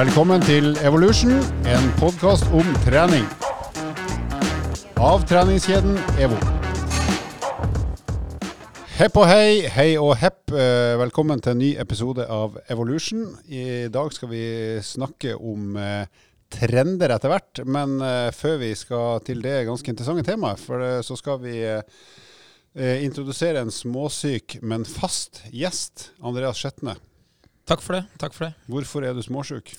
Velkommen 0.00 0.40
til 0.40 0.78
Evolution, 0.80 1.34
en 1.68 1.88
podkast 2.00 2.46
om 2.56 2.64
trening. 2.86 3.26
Av 4.96 5.26
treningskjeden 5.28 5.98
EVO. 6.16 6.38
Hepp 8.96 9.18
og 9.20 9.26
hei, 9.28 9.66
hei 9.68 9.90
og 10.00 10.14
hepp. 10.22 10.54
Eh, 10.56 10.94
Velkommen 11.02 11.42
til 11.44 11.52
en 11.52 11.60
ny 11.60 11.68
episode 11.84 12.24
av 12.32 12.56
Evolution. 12.72 13.26
I 13.44 13.90
dag 13.92 14.08
skal 14.16 14.32
vi 14.32 14.46
snakke 14.88 15.34
om 15.36 15.76
eh, 15.76 16.08
trender 16.48 17.12
etter 17.18 17.34
hvert. 17.34 17.62
Men 17.68 17.98
eh, 18.00 18.30
før 18.32 18.56
vi 18.64 18.72
skal 18.80 19.20
til 19.28 19.44
det 19.44 19.66
ganske 19.68 19.92
interessante 19.92 20.24
temaet, 20.30 20.64
for 20.64 21.04
så 21.04 21.20
skal 21.20 21.44
vi 21.44 21.58
introdusere 23.04 23.66
en 23.66 23.74
småsyk, 23.74 24.62
men 24.64 24.88
fast 24.88 25.44
gjest. 25.52 26.12
Andreas 26.24 26.64
Skjetne. 26.64 26.96
Takk 27.70 27.82
for 27.84 27.98
det. 27.98 28.04
takk 28.18 28.34
for 28.34 28.48
det. 28.48 28.52
Hvorfor 28.66 29.06
er 29.06 29.14
du 29.14 29.22
småsjuk? 29.22 29.70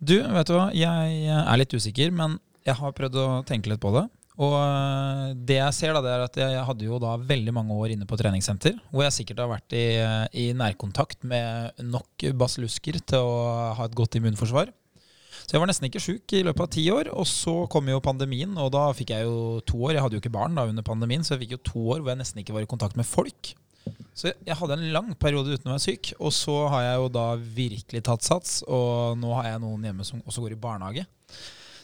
Du, 0.00 0.16
vet 0.16 0.48
du 0.48 0.54
hva? 0.56 0.70
Jeg 0.72 1.24
er 1.36 1.58
litt 1.60 1.74
usikker, 1.76 2.12
men 2.16 2.38
jeg 2.64 2.78
har 2.78 2.94
prøvd 2.96 3.18
å 3.20 3.26
tenke 3.44 3.68
litt 3.68 3.82
på 3.82 3.92
det. 3.92 4.06
Og 4.34 4.54
øh, 4.58 5.34
det 5.46 5.60
jeg 5.60 5.74
ser, 5.76 5.92
da, 5.94 6.00
det 6.02 6.10
er 6.10 6.22
at 6.24 6.38
jeg 6.40 6.62
hadde 6.66 6.86
jo 6.88 6.96
da 7.02 7.12
veldig 7.20 7.52
mange 7.54 7.76
år 7.76 7.92
inne 7.94 8.08
på 8.08 8.16
treningssenter, 8.18 8.80
hvor 8.90 9.04
jeg 9.06 9.14
sikkert 9.20 9.44
har 9.44 9.52
vært 9.52 9.76
i, 9.78 9.84
i 10.40 10.46
nærkontakt 10.58 11.20
med 11.28 11.84
nok 11.84 12.24
basillusker 12.40 12.98
til 13.04 13.28
å 13.28 13.36
ha 13.78 13.86
et 13.86 13.94
godt 13.94 14.18
immunforsvar. 14.18 14.72
Så 15.44 15.54
jeg 15.54 15.60
var 15.60 15.68
nesten 15.68 15.86
ikke 15.90 16.02
sjuk 16.02 16.34
i 16.34 16.42
løpet 16.46 16.64
av 16.64 16.70
ti 16.72 16.86
år. 16.90 17.10
Og 17.12 17.28
så 17.28 17.54
kom 17.70 17.90
jo 17.92 18.00
pandemien, 18.02 18.56
og 18.58 18.72
da 18.74 18.86
fikk 18.96 19.12
jeg 19.12 19.28
jo 19.28 19.60
to 19.68 19.82
år. 19.84 19.98
Jeg 19.98 20.06
hadde 20.06 20.16
jo 20.16 20.24
ikke 20.24 20.34
barn 20.34 20.56
da 20.56 20.64
under 20.70 20.86
pandemien, 20.86 21.26
så 21.26 21.34
jeg 21.34 21.44
fikk 21.44 21.58
jo 21.58 21.64
to 21.68 21.84
år 21.94 22.00
hvor 22.00 22.14
jeg 22.14 22.22
nesten 22.22 22.40
ikke 22.40 22.56
var 22.56 22.64
i 22.64 22.70
kontakt 22.70 22.96
med 22.98 23.08
folk. 23.08 23.52
Så 24.14 24.30
jeg 24.30 24.54
hadde 24.60 24.76
en 24.78 24.92
lang 24.94 25.10
periode 25.18 25.56
uten 25.56 25.72
å 25.72 25.74
være 25.74 25.82
syk, 25.88 26.12
og 26.22 26.30
så 26.34 26.54
har 26.70 26.84
jeg 26.86 26.98
jo 27.02 27.08
da 27.16 27.26
virkelig 27.56 28.02
tatt 28.06 28.22
sats. 28.26 28.60
Og 28.70 29.18
nå 29.18 29.32
har 29.40 29.50
jeg 29.50 29.62
noen 29.64 29.86
hjemme 29.88 30.06
som 30.06 30.22
også 30.22 30.44
går 30.44 30.54
i 30.54 30.60
barnehage. 30.62 31.02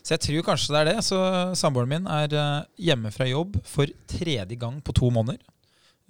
Så 0.01 0.15
jeg 0.15 0.23
tror 0.25 0.45
kanskje 0.47 0.75
det 0.75 0.81
er 0.81 0.91
det. 0.93 0.99
Så 1.05 1.19
samboeren 1.59 1.91
min 1.91 2.07
er 2.09 2.37
eh, 2.39 2.69
hjemme 2.87 3.11
fra 3.13 3.27
jobb 3.29 3.59
for 3.69 3.91
tredje 4.09 4.57
gang 4.61 4.79
på 4.85 4.95
to 4.97 5.11
måneder. 5.13 5.43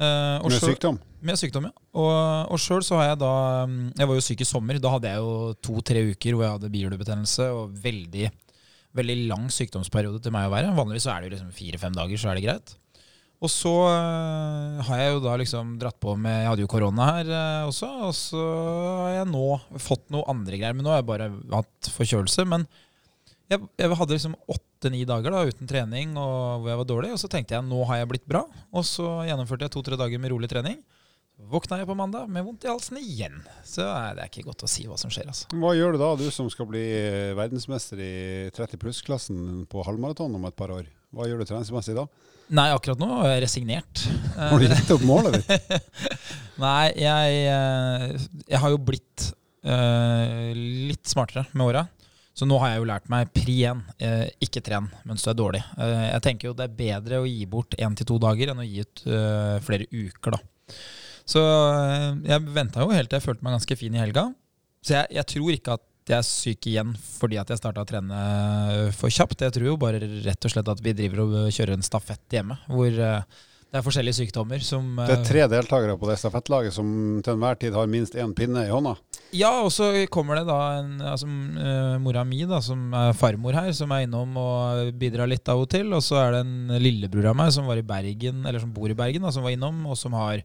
Uh, 0.00 0.40
Med 0.44 0.54
selv- 0.56 0.76
sykdom? 0.76 1.00
Med 1.20 1.36
sykdom, 1.36 1.66
ja. 1.68 1.74
Og, 1.92 2.52
og 2.54 2.60
sjøl 2.62 2.84
så 2.86 2.96
har 2.96 3.10
jeg 3.10 3.18
da 3.20 3.32
mm, 3.68 3.80
Jeg 3.98 4.08
var 4.08 4.16
jo 4.16 4.22
syk 4.24 4.40
i 4.40 4.48
sommer. 4.48 4.78
Da 4.80 4.92
hadde 4.94 5.10
jeg 5.10 5.20
jo 5.20 5.32
to-tre 5.60 6.04
uker 6.14 6.36
hvor 6.36 6.46
jeg 6.46 6.54
hadde 6.54 6.70
bihulebetennelse 6.72 7.48
og 7.52 7.74
veldig, 7.82 8.30
veldig 8.96 9.16
lang 9.28 9.50
sykdomsperiode 9.52 10.22
til 10.24 10.32
meg 10.36 10.48
å 10.48 10.54
være. 10.54 10.72
Vanligvis 10.78 11.04
så 11.08 11.12
er 11.12 11.20
det 11.20 11.28
jo 11.28 11.34
liksom 11.34 11.52
fire-fem 11.58 11.98
dager, 11.98 12.22
så 12.22 12.30
er 12.32 12.40
det 12.40 12.46
greit. 12.46 12.76
Og 13.40 13.48
så 13.48 13.72
øh, 13.88 14.80
har 14.84 14.98
jeg 15.00 15.14
jo 15.14 15.20
da 15.24 15.34
liksom 15.40 15.72
dratt 15.80 15.96
på 16.02 16.12
med 16.20 16.42
Jeg 16.42 16.48
hadde 16.50 16.64
jo 16.66 16.68
korona 16.68 17.06
her 17.08 17.30
øh, 17.32 17.68
også, 17.70 17.88
og 18.10 18.14
så 18.16 18.42
har 19.06 19.14
jeg 19.14 19.30
nå 19.30 19.46
fått 19.80 20.10
noe 20.12 20.28
andre 20.28 20.60
greier. 20.60 20.76
Men 20.76 20.84
nå 20.84 20.92
har 20.92 21.00
jeg 21.00 21.08
bare 21.08 21.30
hatt 21.54 21.90
forkjølelse. 21.94 22.44
Men 22.52 22.66
jeg, 23.50 23.64
jeg 23.80 23.96
hadde 23.96 24.16
liksom 24.16 24.36
åtte-ni 24.44 25.06
dager 25.08 25.32
da 25.32 25.46
uten 25.48 25.70
trening 25.70 26.12
og 26.20 26.60
hvor 26.60 26.72
jeg 26.72 26.80
var 26.82 26.90
dårlig. 26.92 27.14
Og 27.16 27.22
så 27.22 27.32
tenkte 27.32 27.56
jeg 27.56 27.64
nå 27.64 27.80
har 27.88 28.02
jeg 28.02 28.10
blitt 28.12 28.28
bra. 28.28 28.44
Og 28.76 28.84
så 28.84 29.08
gjennomførte 29.28 29.66
jeg 29.66 29.74
to-tre 29.78 29.96
dager 30.00 30.20
med 30.20 30.34
rolig 30.34 30.50
trening. 30.52 30.82
Våkna 31.48 31.78
jeg 31.80 31.88
på 31.88 31.96
mandag 31.96 32.28
med 32.28 32.44
vondt 32.44 32.66
i 32.66 32.68
halsen 32.68 32.98
igjen. 33.00 33.38
Så 33.64 33.86
nei, 33.86 34.10
det 34.18 34.26
er 34.26 34.28
ikke 34.28 34.50
godt 34.50 34.66
å 34.66 34.68
si 34.68 34.84
hva 34.84 34.98
som 35.00 35.08
skjer, 35.08 35.30
altså. 35.32 35.48
Hva 35.56 35.70
gjør 35.72 35.96
du 35.96 36.02
da, 36.02 36.10
du 36.20 36.26
som 36.34 36.50
skal 36.52 36.68
bli 36.68 36.82
eh, 36.84 37.32
verdensmester 37.38 38.02
i 38.04 38.14
30 38.52 38.80
pluss-klassen 38.82 39.62
på 39.70 39.86
halvmaraton 39.86 40.36
om 40.36 40.44
et 40.44 40.58
par 40.58 40.74
år? 40.74 40.90
Hva 41.16 41.30
gjør 41.30 41.40
du 41.40 41.48
treningsmessig 41.48 41.96
da? 41.96 42.04
Nei, 42.50 42.66
akkurat 42.74 42.98
nå 42.98 43.08
har 43.20 43.34
jeg 43.34 43.44
resignert. 43.44 44.02
Har 44.40 44.58
du 44.58 44.66
gitt 44.66 44.90
opp 44.90 45.04
målet 45.06 45.38
ditt? 45.38 45.90
Nei, 46.64 46.90
jeg, 46.98 47.36
eh, 47.48 48.06
jeg 48.50 48.60
har 48.60 48.72
jo 48.74 48.80
blitt 48.84 49.30
uh, 49.64 50.50
litt 50.52 51.08
smartere 51.08 51.46
med 51.54 51.70
åra. 51.70 51.84
Så 52.36 52.46
nå 52.48 52.58
har 52.60 52.72
jeg 52.72 52.82
jo 52.82 52.88
lært 52.90 53.08
meg 53.12 53.30
pri 53.32 53.54
én, 53.70 53.80
uh, 54.02 54.26
ikke 54.42 54.62
tren 54.64 54.88
mens 55.08 55.24
du 55.24 55.30
er 55.32 55.38
dårlig. 55.38 55.62
Uh, 55.78 56.10
jeg 56.10 56.24
tenker 56.26 56.50
jo 56.50 56.56
det 56.58 56.66
er 56.66 56.76
bedre 56.82 57.22
å 57.22 57.28
gi 57.28 57.46
bort 57.48 57.76
én 57.78 57.96
til 57.96 58.08
to 58.10 58.18
dager 58.22 58.52
enn 58.52 58.60
å 58.60 58.66
gi 58.66 58.84
ut 58.84 59.04
flere 59.64 59.86
uker, 59.88 60.36
da. 60.36 60.76
Så 61.30 61.40
jeg 62.26 62.42
venta 62.50 62.82
jo 62.82 62.90
helt 62.90 63.10
til 63.12 63.20
jeg 63.20 63.28
følte 63.28 63.46
meg 63.46 63.54
ganske 63.54 63.78
fin 63.78 63.94
i 63.94 64.02
helga. 64.02 64.26
Så 64.82 64.96
jeg, 64.96 65.10
jeg 65.14 65.28
tror 65.30 65.54
ikke 65.54 65.76
at 65.78 65.84
jeg 66.10 66.18
er 66.18 66.26
syk 66.26 66.66
igjen 66.70 66.94
fordi 67.20 67.38
at 67.40 67.52
jeg 67.52 67.60
starta 67.60 67.84
å 67.84 67.88
trene 67.88 68.22
for 68.96 69.12
kjapt. 69.12 69.46
Jeg 69.46 69.54
tror 69.56 69.70
jo 69.72 69.78
bare 69.80 70.00
rett 70.00 70.48
og 70.48 70.52
slett 70.52 70.72
at 70.72 70.82
vi 70.84 70.96
driver 70.96 71.24
og 71.26 71.38
kjører 71.54 71.76
en 71.76 71.86
stafett 71.86 72.36
hjemme, 72.36 72.58
hvor 72.70 72.90
eh, 72.90 73.40
det 73.70 73.78
er 73.78 73.84
forskjellige 73.86 74.16
sykdommer 74.18 74.62
som 74.66 74.96
Det 74.98 75.12
er 75.14 75.20
eh, 75.20 75.26
tre 75.28 75.42
deltakere 75.52 75.94
på 75.98 76.08
det 76.08 76.16
stafettlaget 76.18 76.74
som 76.74 76.88
til 77.22 77.36
enhver 77.36 77.58
tid 77.60 77.76
har 77.78 77.90
minst 77.90 78.16
én 78.18 78.32
pinne 78.34 78.64
i 78.66 78.72
hånda. 78.72 78.96
Ja, 79.36 79.52
og 79.62 79.70
så 79.70 79.92
kommer 80.10 80.40
det 80.40 80.48
da 80.48 80.58
en, 80.80 80.96
altså, 81.12 81.28
eh, 81.30 81.94
mora 82.02 82.24
mi, 82.26 82.42
da, 82.50 82.58
som 82.64 82.90
er 82.98 83.14
farmor 83.14 83.54
her, 83.54 83.70
som 83.76 83.94
er 83.94 84.08
innom 84.08 84.34
og 84.42 84.90
bidrar 84.98 85.30
litt 85.30 85.46
av 85.52 85.62
og 85.62 85.70
til. 85.70 85.92
Og 85.94 86.02
så 86.02 86.18
er 86.18 86.34
det 86.34 86.42
en 86.48 86.82
lillebror 86.82 87.30
av 87.30 87.38
meg 87.38 87.54
som 87.54 87.70
var 87.70 87.78
i 87.78 87.86
Bergen, 87.86 88.42
eller 88.42 88.58
som 88.62 88.74
bor 88.74 88.90
i 88.90 88.98
Bergen, 88.98 89.22
da, 89.22 89.30
som 89.34 89.46
var 89.46 89.54
innom, 89.54 89.84
og 89.86 89.98
som 90.00 90.18
har 90.18 90.42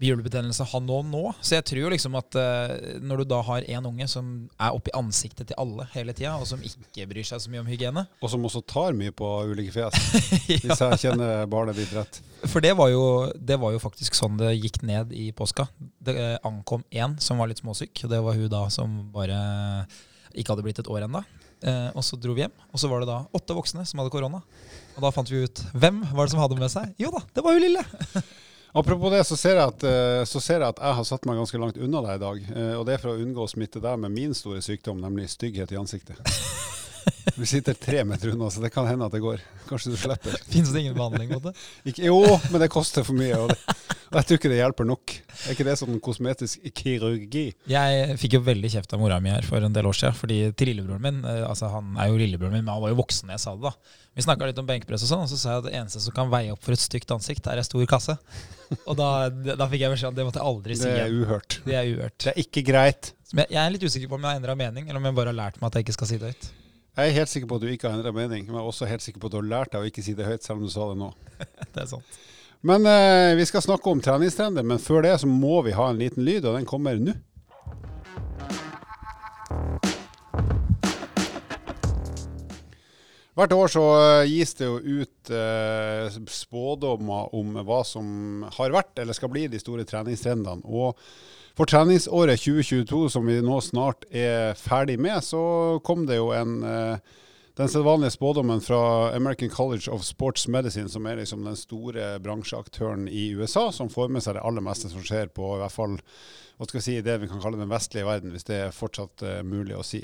bihulebetennelse, 0.00 0.66
han 0.72 0.90
òg 0.92 1.06
nå. 1.08 1.22
Så 1.40 1.56
jeg 1.56 1.64
tror 1.70 1.92
liksom 1.94 2.16
at 2.18 2.36
uh, 2.36 2.74
når 3.00 3.22
du 3.22 3.30
da 3.30 3.40
har 3.46 3.64
én 3.64 3.88
unge 3.88 4.08
som 4.10 4.28
er 4.60 4.76
oppi 4.76 4.92
ansiktet 4.96 5.48
til 5.50 5.58
alle 5.60 5.86
hele 5.94 6.14
tida, 6.16 6.34
og 6.36 6.48
som 6.48 6.60
ikke 6.60 7.08
bryr 7.10 7.26
seg 7.26 7.40
så 7.42 7.52
mye 7.52 7.62
om 7.62 7.70
hygiene 7.70 8.04
Og 8.20 8.32
som 8.32 8.44
også 8.44 8.62
tar 8.68 8.96
mye 8.96 9.14
på 9.16 9.30
ulike 9.48 9.72
fjes, 9.74 9.96
hvis 10.64 10.82
jeg 10.84 11.00
kjenner 11.06 11.48
barnet 11.50 11.78
ditt 11.80 11.94
rett. 11.96 12.20
For 12.44 12.64
det 12.64 12.74
var, 12.78 12.90
jo, 12.92 13.32
det 13.34 13.56
var 13.60 13.72
jo 13.72 13.80
faktisk 13.82 14.18
sånn 14.18 14.36
det 14.40 14.52
gikk 14.58 14.82
ned 14.86 15.14
i 15.16 15.30
påska. 15.36 15.68
Det 15.78 16.16
uh, 16.18 16.36
ankom 16.46 16.84
én 16.92 17.16
som 17.22 17.40
var 17.40 17.48
litt 17.50 17.64
småsyk. 17.64 18.04
og 18.04 18.12
Det 18.12 18.20
var 18.28 18.36
hun 18.36 18.52
da 18.52 18.66
som 18.72 19.00
bare 19.14 19.40
ikke 20.36 20.52
hadde 20.52 20.66
blitt 20.66 20.82
et 20.82 20.92
år 20.92 21.08
ennå. 21.08 21.24
Uh, 21.64 21.88
og 21.96 22.04
så 22.04 22.18
dro 22.20 22.34
vi 22.36 22.44
hjem, 22.44 22.52
og 22.68 22.80
så 22.82 22.88
var 22.92 23.00
det 23.00 23.08
da 23.08 23.22
åtte 23.34 23.56
voksne 23.56 23.86
som 23.88 24.02
hadde 24.02 24.12
korona. 24.12 24.42
Og 24.96 25.04
da 25.04 25.12
fant 25.14 25.32
vi 25.32 25.46
ut 25.46 25.62
hvem 25.72 26.02
var 26.12 26.26
det 26.26 26.34
som 26.34 26.42
hadde 26.44 26.60
med 26.60 26.72
seg. 26.72 26.92
Jo 27.00 27.08
da, 27.14 27.24
det 27.32 27.44
var 27.44 27.56
hun 27.56 27.64
lille! 27.64 27.86
Apropos 28.76 29.10
det, 29.10 29.22
så 29.24 29.36
ser, 29.40 29.56
jeg 29.56 29.72
at, 29.72 29.84
eh, 29.88 30.22
så 30.28 30.40
ser 30.44 30.60
jeg 30.60 30.68
at 30.68 30.80
jeg 30.84 30.96
har 30.98 31.06
satt 31.08 31.24
meg 31.24 31.38
ganske 31.40 31.60
langt 31.62 31.78
unna 31.80 32.02
deg 32.04 32.18
i 32.18 32.24
dag. 32.26 32.42
eh, 32.52 32.74
Og 32.76 32.84
det 32.84 32.96
er 32.96 33.00
for 33.00 33.14
å 33.14 33.22
unngå 33.22 33.46
å 33.46 33.48
smitte 33.48 33.80
deg 33.80 34.02
med 34.02 34.12
min 34.12 34.36
store 34.36 34.60
sykdom, 34.60 35.00
nemlig 35.00 35.30
stygghet 35.32 35.72
i 35.72 35.80
ansiktet. 35.80 36.20
Vi 37.36 37.46
sitter 37.46 37.74
tre 37.74 38.04
meter 38.04 38.32
unna, 38.32 38.48
så 38.50 38.62
det 38.62 38.70
kan 38.74 38.86
hende 38.88 39.06
at 39.06 39.12
det 39.14 39.20
går. 39.20 39.42
Kanskje 39.68 39.92
du 39.92 39.96
slipper. 40.00 40.36
Fins 40.52 40.70
det 40.72 40.80
ingen 40.80 40.94
behandling 40.96 41.32
mot 41.34 41.42
det? 41.44 41.52
Ikke, 41.90 42.06
jo, 42.08 42.20
men 42.50 42.62
det 42.62 42.70
koster 42.72 43.06
for 43.06 43.18
mye. 43.18 43.36
Og, 43.38 43.52
det, 43.52 43.58
og 44.06 44.18
jeg 44.20 44.28
tror 44.28 44.40
ikke 44.40 44.50
det 44.52 44.58
hjelper 44.60 44.88
nok. 44.88 45.14
Er 45.36 45.54
ikke 45.54 45.66
det 45.66 45.76
sånn 45.80 46.00
kosmetisk 46.02 46.66
kirurgi? 46.78 47.44
Jeg 47.70 48.16
fikk 48.22 48.38
jo 48.38 48.42
veldig 48.46 48.70
kjeft 48.72 48.94
av 48.96 49.02
mora 49.02 49.18
mi 49.22 49.32
her 49.34 49.46
for 49.46 49.62
en 49.66 49.74
del 49.74 49.88
år 49.90 49.98
siden. 49.98 50.16
Fordi 50.16 50.38
til 50.56 50.70
lillebroren 50.72 51.02
min 51.04 51.22
eh, 51.26 51.42
altså 51.46 51.70
Han 51.74 51.96
er 52.00 52.12
jo 52.12 52.20
lillebroren 52.20 52.56
min, 52.56 52.64
men 52.64 52.72
han 52.72 52.84
var 52.84 52.94
jo 52.94 53.00
voksen 53.02 53.30
da 53.30 53.36
jeg 53.36 53.44
sa 53.44 53.56
det. 53.56 53.68
da 53.68 53.74
Vi 54.16 54.26
snakka 54.26 54.50
litt 54.50 54.62
om 54.62 54.68
benkpress 54.70 55.04
og 55.06 55.12
sånn, 55.12 55.24
og 55.26 55.32
så 55.32 55.40
sa 55.40 55.56
jeg 55.56 55.64
at 55.64 55.68
det 55.68 55.74
eneste 55.80 56.04
som 56.06 56.16
kan 56.16 56.30
veie 56.32 56.54
opp 56.54 56.62
for 56.64 56.76
et 56.76 56.82
stygt 56.82 57.12
ansikt, 57.14 57.50
er 57.50 57.60
ei 57.60 57.66
stor 57.66 57.86
kasse. 57.90 58.16
Og 58.86 58.94
da, 58.98 59.10
da 59.30 59.68
fikk 59.70 59.84
jeg 59.84 59.92
beskjed 59.92 60.12
om 60.14 60.16
det 60.16 60.26
måtte 60.26 60.40
jeg 60.40 60.52
aldri 60.54 60.78
si 60.78 60.88
Det 60.88 61.02
er 61.04 61.18
uhørt. 61.20 61.58
Det 61.66 61.76
er 61.76 61.90
uhørt. 61.90 62.20
Det 62.24 62.32
er 62.32 62.40
ikke 62.46 62.64
greit. 62.66 63.12
Men 63.34 63.50
jeg 63.50 63.60
er 63.62 63.74
litt 63.74 63.84
usikker 63.84 64.10
på 64.10 64.16
om 64.18 64.24
jeg 64.24 64.32
har 64.36 64.40
endra 64.40 64.56
mening, 64.58 64.86
eller 64.88 65.02
om 65.02 65.10
jeg 65.10 65.18
bare 65.18 65.34
har 65.34 65.40
lært 65.44 65.60
meg 65.60 65.68
at 65.68 65.78
jeg 65.78 65.86
ikke 65.86 65.98
skal 65.98 66.10
si 66.10 66.22
det 66.22 66.32
høyt. 66.32 66.48
Jeg 66.96 67.10
er 67.10 67.18
helt 67.18 67.28
sikker 67.28 67.48
på 67.50 67.58
at 67.58 67.64
du 67.66 67.68
ikke 67.68 67.90
har 67.90 67.98
endra 67.98 68.08
mening, 68.08 68.46
men 68.46 68.56
jeg 68.56 68.62
er 68.62 68.68
også 68.70 68.86
helt 68.88 69.02
sikker 69.04 69.20
på 69.20 69.28
at 69.28 69.34
du 69.34 69.36
har 69.42 69.48
lært 69.50 69.74
deg 69.74 69.82
å 69.84 69.88
ikke 69.90 70.00
si 70.00 70.14
det 70.16 70.24
høyt, 70.24 70.40
selv 70.46 70.62
om 70.62 70.64
du 70.64 70.72
sa 70.72 70.86
det 70.88 70.96
nå. 70.96 71.10
Det 71.74 71.82
er 71.82 71.90
sant. 71.90 72.14
Men 72.64 72.88
eh, 72.88 73.34
vi 73.36 73.44
skal 73.44 73.60
snakke 73.66 73.92
om 73.92 74.00
treningstrender, 74.00 74.64
men 74.64 74.80
før 74.80 75.04
det 75.04 75.12
så 75.20 75.28
må 75.28 75.58
vi 75.66 75.74
ha 75.76 75.90
en 75.90 76.00
liten 76.00 76.24
lyd, 76.24 76.48
og 76.48 76.56
den 76.56 76.64
kommer 76.64 76.96
nå. 76.96 77.12
Hvert 83.36 83.52
år 83.52 83.68
så 83.76 83.84
eh, 84.00 84.32
gis 84.32 84.56
det 84.56 84.64
jo 84.70 84.80
ut 84.80 85.36
eh, 85.36 86.18
spådommer 86.32 87.36
om 87.36 87.60
hva 87.60 87.82
som 87.84 88.46
har 88.56 88.72
vært 88.72 89.04
eller 89.04 89.20
skal 89.20 89.34
bli 89.36 89.44
de 89.52 89.60
store 89.60 89.84
treningstrendene. 89.84 90.64
Og 90.64 90.96
for 91.56 91.68
treningsåret 91.68 92.42
2022, 92.42 93.06
som 93.14 93.28
vi 93.28 93.38
nå 93.44 93.60
snart 93.64 94.04
er 94.12 94.56
ferdig 94.60 94.98
med, 95.00 95.22
så 95.24 95.42
kom 95.84 96.04
det 96.08 96.20
jo 96.20 96.32
en 96.36 96.58
eh, 96.66 97.14
den 97.56 97.68
sedvanlige 97.72 98.10
spådommen 98.10 98.60
fra 98.60 99.12
American 99.16 99.50
College 99.50 99.90
of 99.90 100.02
Sports 100.04 100.48
Medicine, 100.48 100.88
som 100.88 101.06
er 101.06 101.16
liksom 101.16 101.44
den 101.44 101.56
store 101.56 102.18
bransjeaktøren 102.20 103.06
i 103.08 103.30
USA, 103.32 103.70
som 103.72 103.88
får 103.88 104.10
med 104.12 104.24
seg 104.24 104.36
det 104.36 104.42
aller 104.44 104.64
meste 104.64 104.90
som 104.92 105.00
skjer 105.00 105.30
på 105.32 105.54
i 105.54 105.62
hvert 105.62 105.72
fall 105.72 105.94
hva 106.56 106.66
skal 106.68 106.78
jeg 106.78 106.84
si, 106.84 106.96
det 107.04 107.14
vi 107.22 107.28
kan 107.30 107.40
kalle 107.40 107.60
den 107.60 107.72
vestlige 107.72 108.04
verden, 108.04 108.32
hvis 108.32 108.44
det 108.48 108.58
er 108.60 108.76
fortsatt 108.76 109.24
uh, 109.24 109.40
mulig 109.44 109.76
å 109.76 109.84
si. 109.84 110.02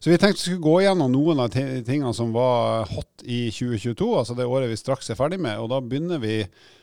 Så 0.00 0.12
vi 0.12 0.18
tenkte 0.20 0.40
vi 0.40 0.44
skulle 0.50 0.64
gå 0.64 0.76
gjennom 0.84 1.12
noen 1.12 1.40
av 1.44 1.50
de 1.52 1.64
tingene 1.84 2.12
som 2.16 2.32
var 2.36 2.84
hot 2.92 3.24
i 3.24 3.46
2022, 3.52 4.10
altså 4.20 4.36
det 4.36 4.48
året 4.48 4.72
vi 4.72 4.78
straks 4.80 5.08
er 5.12 5.20
ferdig 5.20 5.40
med. 5.40 5.56
Og 5.60 5.68
da 5.72 5.80
begynner 5.84 6.20
vi 6.20 6.38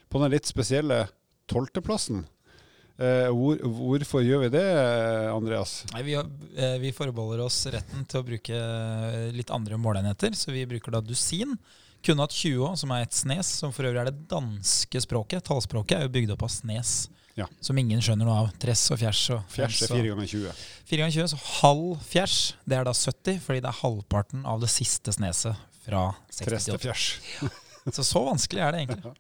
på 0.10 0.22
den 0.22 0.34
litt 0.34 0.50
spesielle 0.50 1.04
tolvteplassen. 1.50 2.26
Uh, 2.98 3.28
hvor, 3.30 3.60
hvorfor 3.62 4.24
gjør 4.26 4.48
vi 4.48 4.54
det, 4.56 4.64
Andreas? 5.30 5.84
Nei, 5.94 6.02
vi, 6.08 6.16
eh, 6.18 6.78
vi 6.82 6.90
forbeholder 6.96 7.44
oss 7.46 7.60
retten 7.70 8.08
til 8.10 8.24
å 8.24 8.26
bruke 8.26 8.58
eh, 8.58 9.28
litt 9.36 9.54
andre 9.54 9.78
måleenheter, 9.78 10.34
så 10.34 10.50
vi 10.56 10.64
bruker 10.70 10.96
da 10.96 11.04
dusin. 11.06 11.54
Kunne 12.06 12.26
hatt 12.26 12.34
20 12.34 12.64
òg, 12.66 12.74
som 12.82 12.94
er 12.96 13.06
et 13.06 13.14
snes, 13.14 13.52
som 13.62 13.74
for 13.76 13.86
øvrig 13.86 14.02
er 14.02 14.10
det 14.10 14.26
danske 14.32 15.02
språket. 15.06 15.46
Tallspråket 15.46 16.00
er 16.00 16.08
jo 16.08 16.14
bygd 16.18 16.34
opp 16.34 16.48
av 16.48 16.52
snes. 16.54 16.98
Ja. 17.38 17.46
som 17.62 17.78
ingen 17.78 18.00
skjønner 18.02 18.26
noe 18.26 18.36
av. 18.42 18.48
Tress 18.58 18.88
og 18.90 18.98
fjers. 18.98 19.20
Og 19.30 19.44
Fjers 19.54 19.84
er 19.86 19.92
fire 19.92 20.00
4 20.02 20.10
ganger 20.16 20.30
20. 20.32 20.62
4 20.90 21.02
ganger 21.04 21.16
20, 21.20 21.28
så 21.36 21.42
halv 21.60 21.92
fjers, 22.02 22.38
det 22.66 22.80
er 22.80 22.88
da 22.88 22.96
70, 22.98 23.38
fordi 23.46 23.62
det 23.62 23.70
er 23.70 23.78
halvparten 23.84 24.48
av 24.50 24.64
det 24.64 24.72
siste 24.74 25.14
sneset 25.14 25.60
fra 25.86 26.08
60 26.34 26.50
Tress 26.50 26.66
til 26.66 26.80
til 26.82 26.82
80. 26.82 26.88
fjers. 26.88 27.54
Så 27.96 28.04
så 28.04 28.20
vanskelig 28.26 28.60
er 28.66 28.74
det 28.74 28.80
egentlig. 28.82 29.14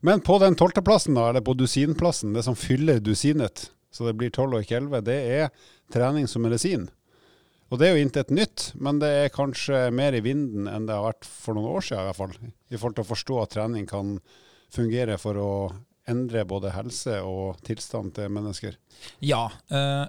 Men 0.00 0.22
på 0.24 0.38
den 0.42 0.54
tolvteplassen, 0.58 1.16
da, 1.18 1.28
eller 1.30 1.44
på 1.44 1.56
dusinplassen, 1.58 2.36
det 2.36 2.44
som 2.46 2.56
fyller 2.58 3.00
dusinet, 3.02 3.70
så 3.90 4.06
det 4.06 4.14
blir 4.20 4.30
tolv 4.34 4.54
og 4.54 4.64
ikke 4.64 4.78
elleve, 4.78 5.02
det 5.06 5.18
er 5.18 5.50
trening 5.92 6.28
som 6.30 6.44
medisin. 6.44 6.86
Og 7.68 7.80
det 7.80 7.88
er 7.88 7.96
jo 7.96 8.04
intet 8.06 8.30
nytt, 8.32 8.70
men 8.80 9.00
det 9.00 9.10
er 9.12 9.34
kanskje 9.34 9.88
mer 9.92 10.16
i 10.16 10.22
vinden 10.24 10.68
enn 10.70 10.86
det 10.88 10.96
har 10.96 11.10
vært 11.10 11.26
for 11.28 11.56
noen 11.56 11.74
år 11.76 11.84
siden 11.84 12.00
i 12.00 12.08
hvert 12.08 12.20
fall. 12.20 12.36
I 12.48 12.78
forhold 12.78 12.96
til 12.96 13.04
å 13.04 13.10
forstå 13.10 13.40
at 13.42 13.52
trening 13.56 13.88
kan 13.88 14.14
fungere 14.72 15.18
for 15.20 15.40
å 15.40 15.50
endre 16.08 16.46
både 16.48 16.72
helse 16.72 17.18
og 17.24 17.60
tilstand 17.66 18.14
til 18.16 18.32
mennesker. 18.32 18.78
Ja. 19.20 19.48
Eh, 19.68 20.06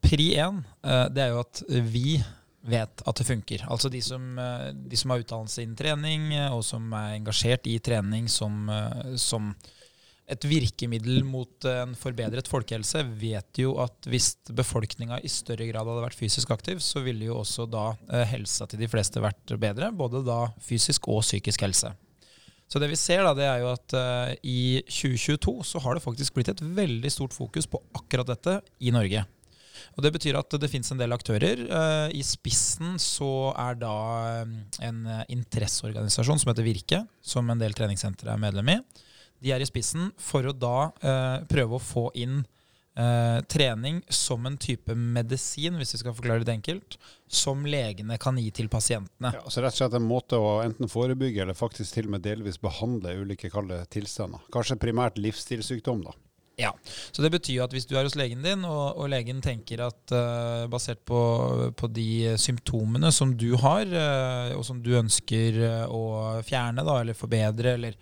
pri 0.00 0.30
én, 0.40 0.62
eh, 0.84 1.08
det 1.12 1.26
er 1.26 1.34
jo 1.34 1.42
at 1.42 1.62
vi 1.68 2.22
vet 2.62 3.02
at 3.06 3.18
det 3.18 3.26
funker. 3.26 3.64
Altså 3.70 3.90
de 3.90 4.00
som, 4.04 4.38
eh, 4.38 4.70
de 4.72 4.98
som 4.98 5.12
har 5.12 5.22
utdannelse 5.22 5.62
innen 5.62 5.78
trening, 5.78 6.32
eh, 6.34 6.50
og 6.54 6.64
som 6.64 6.92
er 6.94 7.18
engasjert 7.18 7.66
i 7.66 7.78
trening 7.78 8.28
som, 8.30 8.68
eh, 8.70 9.16
som 9.16 9.54
et 10.28 10.44
virkemiddel 10.46 11.24
mot 11.24 11.64
en 11.66 11.94
forbedret 11.98 12.46
folkehelse, 12.48 13.02
vet 13.18 13.58
jo 13.58 13.74
at 13.82 14.06
hvis 14.06 14.36
befolkninga 14.54 15.18
i 15.20 15.28
større 15.28 15.66
grad 15.66 15.84
hadde 15.84 16.06
vært 16.06 16.16
fysisk 16.16 16.50
aktiv, 16.54 16.78
så 16.80 17.02
ville 17.02 17.26
jo 17.26 17.40
også 17.42 17.68
da 17.68 17.92
helsa 18.30 18.66
til 18.70 18.78
de 18.78 18.88
fleste 18.88 19.20
vært 19.20 19.44
bedre. 19.60 19.90
Både 19.92 20.24
da 20.24 20.46
fysisk 20.62 21.08
og 21.08 21.20
psykisk 21.26 21.66
helse. 21.66 21.92
Så 22.70 22.80
det 22.80 22.88
vi 22.88 22.96
ser 22.96 23.24
da, 23.26 23.34
det 23.34 23.44
er 23.44 23.58
jo 23.60 23.74
at 23.74 24.38
i 24.46 24.80
2022 24.86 25.66
så 25.66 25.82
har 25.82 25.94
det 25.98 26.06
faktisk 26.06 26.32
blitt 26.38 26.48
et 26.48 26.62
veldig 26.62 27.12
stort 27.12 27.34
fokus 27.34 27.66
på 27.66 27.82
akkurat 27.92 28.30
dette 28.30 28.62
i 28.80 28.94
Norge. 28.94 29.26
Og 29.96 30.04
Det 30.04 30.12
betyr 30.14 30.38
at 30.38 30.56
det 30.60 30.70
finnes 30.70 30.92
en 30.92 31.00
del 31.00 31.14
aktører. 31.14 31.64
Eh, 31.66 32.14
I 32.18 32.22
spissen 32.26 32.96
så 33.02 33.52
er 33.58 33.78
da 33.80 33.96
eh, 34.42 34.56
en 34.88 35.04
interesseorganisasjon 35.32 36.42
som 36.42 36.52
heter 36.52 36.66
Virke, 36.66 37.04
som 37.20 37.50
en 37.50 37.60
del 37.60 37.76
treningssentre 37.76 38.32
er 38.32 38.42
medlem 38.42 38.74
i. 38.74 38.80
De 39.42 39.52
er 39.54 39.62
i 39.62 39.68
spissen 39.68 40.12
for 40.22 40.46
å 40.46 40.54
da 40.54 40.90
eh, 41.02 41.38
prøve 41.50 41.78
å 41.78 41.86
få 41.92 42.10
inn 42.14 42.44
trening 43.48 44.02
som 44.12 44.44
en 44.44 44.58
type 44.60 44.92
medisin, 44.92 45.78
hvis 45.80 45.94
vi 45.94 46.00
skal 46.02 46.12
forklare 46.12 46.44
det 46.44 46.52
enkelt, 46.52 46.98
som 47.24 47.62
legene 47.64 48.18
kan 48.20 48.36
gi 48.36 48.50
til 48.52 48.68
pasientene. 48.68 49.30
Ja, 49.32 49.40
så 49.48 49.62
rett 49.64 49.72
og 49.72 49.78
slett 49.78 49.96
en 49.96 50.04
måte 50.04 50.36
å 50.36 50.58
enten 50.60 50.92
forebygge 50.92 51.40
eller 51.46 51.56
faktisk 51.56 51.96
til 51.96 52.10
og 52.10 52.18
med 52.18 52.26
delvis 52.26 52.60
behandle 52.60 53.14
ulike 53.22 53.48
kalde 53.48 53.78
tilstander. 53.96 54.44
Kanskje 54.52 54.76
primært 54.84 55.16
livsstilssykdom, 55.24 56.04
da. 56.04 56.12
Ja, 56.60 56.72
så 57.12 57.22
Det 57.22 57.30
betyr 57.32 57.54
jo 57.56 57.64
at 57.64 57.72
hvis 57.72 57.86
du 57.88 57.94
er 57.96 58.04
hos 58.04 58.16
legen 58.18 58.42
din, 58.44 58.64
og, 58.68 58.98
og 59.00 59.08
legen 59.10 59.40
tenker 59.44 59.86
at 59.86 60.12
uh, 60.12 60.68
basert 60.70 61.00
på, 61.08 61.20
på 61.78 61.88
de 61.88 62.34
symptomene 62.40 63.08
som 63.14 63.32
du 63.38 63.54
har, 63.60 63.88
uh, 63.88 64.52
og 64.58 64.64
som 64.68 64.82
du 64.84 64.92
ønsker 64.98 65.56
eh, 65.64 65.86
å 65.88 66.42
fjerne 66.44 66.84
da, 66.84 66.98
eller 67.00 67.16
forbedre, 67.16 67.76
eller, 67.78 67.96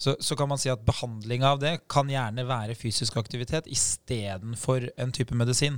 så, 0.00 0.14
så 0.16 0.36
kan 0.38 0.48
man 0.48 0.60
si 0.60 0.72
at 0.72 0.84
behandling 0.86 1.44
av 1.44 1.60
det 1.60 1.74
kan 1.92 2.08
gjerne 2.08 2.46
være 2.48 2.78
fysisk 2.78 3.18
aktivitet 3.20 3.68
istedenfor 3.68 4.88
en 4.96 5.12
type 5.12 5.36
medisin. 5.36 5.76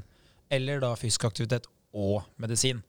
Eller 0.52 0.78
da 0.82 0.92
fysisk 1.00 1.26
aktivitet 1.26 1.66
og 1.90 2.22
medisin. 2.40 2.84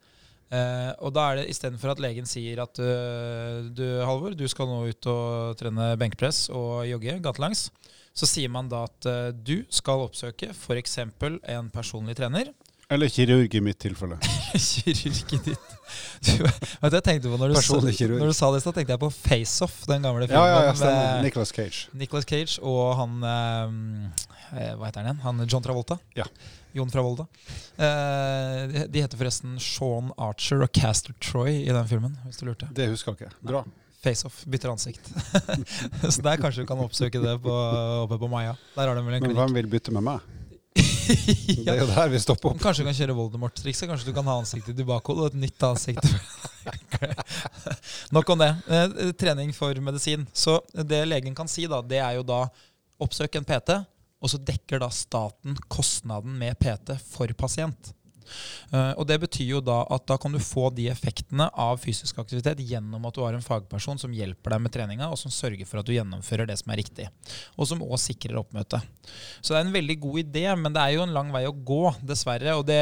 Uh, 0.54 0.94
og 1.02 1.16
da 1.16 1.26
er 1.32 1.40
det 1.40 1.50
istedenfor 1.50 1.96
at 1.96 2.04
legen 2.04 2.30
sier 2.30 2.62
at 2.62 2.78
du 2.78 3.84
Halvor, 4.06 4.38
du 4.38 4.46
skal 4.52 4.70
nå 4.70 4.84
ut 4.94 5.10
og 5.10 5.58
trene 5.58 5.96
benkpress 5.98 6.46
og 6.54 6.86
jogge 6.86 7.18
gatelangs, 7.26 7.72
så 8.14 8.28
sier 8.30 8.52
man 8.54 8.70
da 8.70 8.84
at 8.88 9.08
øh, 9.10 9.32
du 9.34 9.64
skal 9.74 10.04
oppsøke 10.06 10.52
f.eks. 10.54 10.98
en 11.02 11.70
personlig 11.74 12.16
trener. 12.20 12.52
Eller 12.94 13.10
kirurg 13.10 13.54
i 13.56 13.62
mitt 13.64 13.80
tilfelle. 13.82 14.20
kirurg 14.54 15.34
i 15.34 15.40
ditt. 15.48 15.70
Du, 16.24 16.32
vet 16.44 16.92
du, 16.92 16.96
jeg 16.98 17.04
tenkte 17.06 17.32
på 17.32 17.38
når 17.40 17.54
du, 17.54 17.56
Personlig 17.58 17.96
kirurg. 17.98 18.20
når 18.22 18.30
du 18.30 18.36
sa 18.38 18.50
det, 18.54 18.62
så 18.64 18.74
tenkte 18.76 18.94
jeg 18.94 19.02
på 19.02 19.10
Face-Off, 19.14 19.80
den 19.90 20.04
gamle 20.06 20.28
filmen. 20.28 20.44
Ja, 20.44 20.68
ja, 20.68 20.68
ja, 20.70 20.74
med 20.84 21.26
Nicolas 21.26 21.54
Cage. 21.56 21.88
Nicolas 21.98 22.28
Cage 22.30 22.60
og 22.62 22.94
han 23.00 23.16
eh, 23.30 24.76
Hva 24.78 24.86
heter 24.90 25.02
han 25.02 25.10
igjen? 25.10 25.24
Han 25.26 25.46
John 25.48 25.66
Travolta. 25.66 25.98
Ja. 26.18 26.28
Jon 26.74 26.90
Travolta. 26.94 27.26
Eh, 27.78 28.84
de- 28.90 29.02
heter 29.04 29.18
forresten 29.20 29.58
Sean 29.62 30.12
Archer 30.18 30.62
og 30.66 30.72
Caster 30.74 31.14
Troy 31.22 31.64
i 31.64 31.72
den 31.74 31.88
filmen, 31.90 32.18
hvis 32.28 32.42
du 32.42 32.48
lurte. 32.50 32.70
Det 32.74 32.90
husker 32.94 33.14
jeg 33.18 33.30
ikke. 33.30 33.42
Bra. 33.50 33.64
Face-off, 34.04 34.42
bytter 34.52 34.74
ansikt. 34.74 35.10
så 36.14 36.22
der 36.26 36.42
kanskje 36.42 36.66
du 36.66 36.68
kan 36.68 36.82
oppsøke 36.84 37.22
det 37.24 37.38
på, 37.44 37.54
oppe 38.04 38.18
på 38.20 38.28
Maja. 38.32 38.58
Der 38.76 38.90
har 38.90 38.98
de 39.00 39.04
vel 39.06 39.20
en 39.20 39.28
Men 39.30 39.38
hvem 39.38 39.60
vil 39.62 39.70
bytte 39.72 39.94
med 39.96 40.04
meg? 40.04 40.26
Det 41.64 41.70
er 41.70 41.80
jo 41.82 41.88
der 41.88 42.10
vi 42.12 42.20
stopper 42.20 42.52
opp. 42.52 42.60
Kanskje 42.62 42.84
du 42.84 42.90
kan 42.90 42.98
kjøre 42.98 43.16
Voldemort-trikset. 43.18 43.88
Kanskje 43.90 44.10
du 44.10 44.16
kan 44.16 44.28
ha 44.28 44.38
ansiktet 44.42 44.80
i 44.80 44.86
bakhodet 44.88 45.26
og 45.26 45.32
et 45.32 45.40
nytt 45.46 45.66
ansikt. 45.68 46.08
Nok 48.16 48.34
om 48.34 48.44
det. 48.44 48.52
Eh, 48.68 49.12
trening 49.20 49.54
for 49.56 49.80
medisin. 49.84 50.28
Så 50.34 50.60
det 50.74 51.04
legen 51.10 51.36
kan 51.38 51.52
si, 51.52 51.68
da, 51.70 51.82
det 51.86 52.00
er 52.02 52.18
jo 52.20 52.28
da 52.28 52.46
oppsøk 53.04 53.36
en 53.40 53.48
PT, 53.48 53.76
og 54.24 54.32
så 54.32 54.40
dekker 54.40 54.82
da 54.84 54.90
staten 54.94 55.58
kostnaden 55.72 56.36
med 56.40 56.58
PT 56.60 56.96
for 57.12 57.32
pasient. 57.38 57.94
Eh, 58.74 58.92
og 58.98 59.08
Det 59.10 59.20
betyr 59.24 59.50
jo 59.56 59.62
da 59.64 59.82
at 59.94 60.06
da 60.10 60.18
kan 60.22 60.34
du 60.34 60.40
få 60.42 60.70
de 60.76 60.90
effektene 60.92 61.50
av 61.50 61.82
fysisk 61.84 62.20
aktivitet 62.24 62.62
gjennom 62.64 63.06
at 63.08 63.16
du 63.16 63.24
har 63.26 63.38
en 63.38 63.46
fagperson 63.46 64.02
som 64.02 64.14
hjelper 64.16 64.56
deg 64.56 64.64
med 64.64 64.74
treninga, 64.76 65.10
og 65.10 65.20
som 65.20 65.34
sørger 65.34 65.68
for 65.70 65.82
at 65.82 65.88
du 65.88 65.94
gjennomfører 65.96 66.50
det 66.50 66.58
som 66.62 66.74
er 66.74 66.82
riktig. 66.84 67.10
Og 67.58 67.70
som 67.70 67.84
òg 67.86 67.98
sikrer 68.02 68.40
oppmøtet. 68.42 68.84
Så 69.42 69.54
det 69.54 69.62
er 69.62 69.68
en 69.68 69.76
veldig 69.78 69.98
god 70.06 70.22
idé, 70.24 70.46
men 70.60 70.76
det 70.76 70.84
er 70.84 70.96
jo 70.98 71.08
en 71.08 71.16
lang 71.16 71.34
vei 71.34 71.46
å 71.50 71.56
gå, 71.56 71.84
dessverre. 72.02 72.56
Og 72.60 72.68
det, 72.68 72.82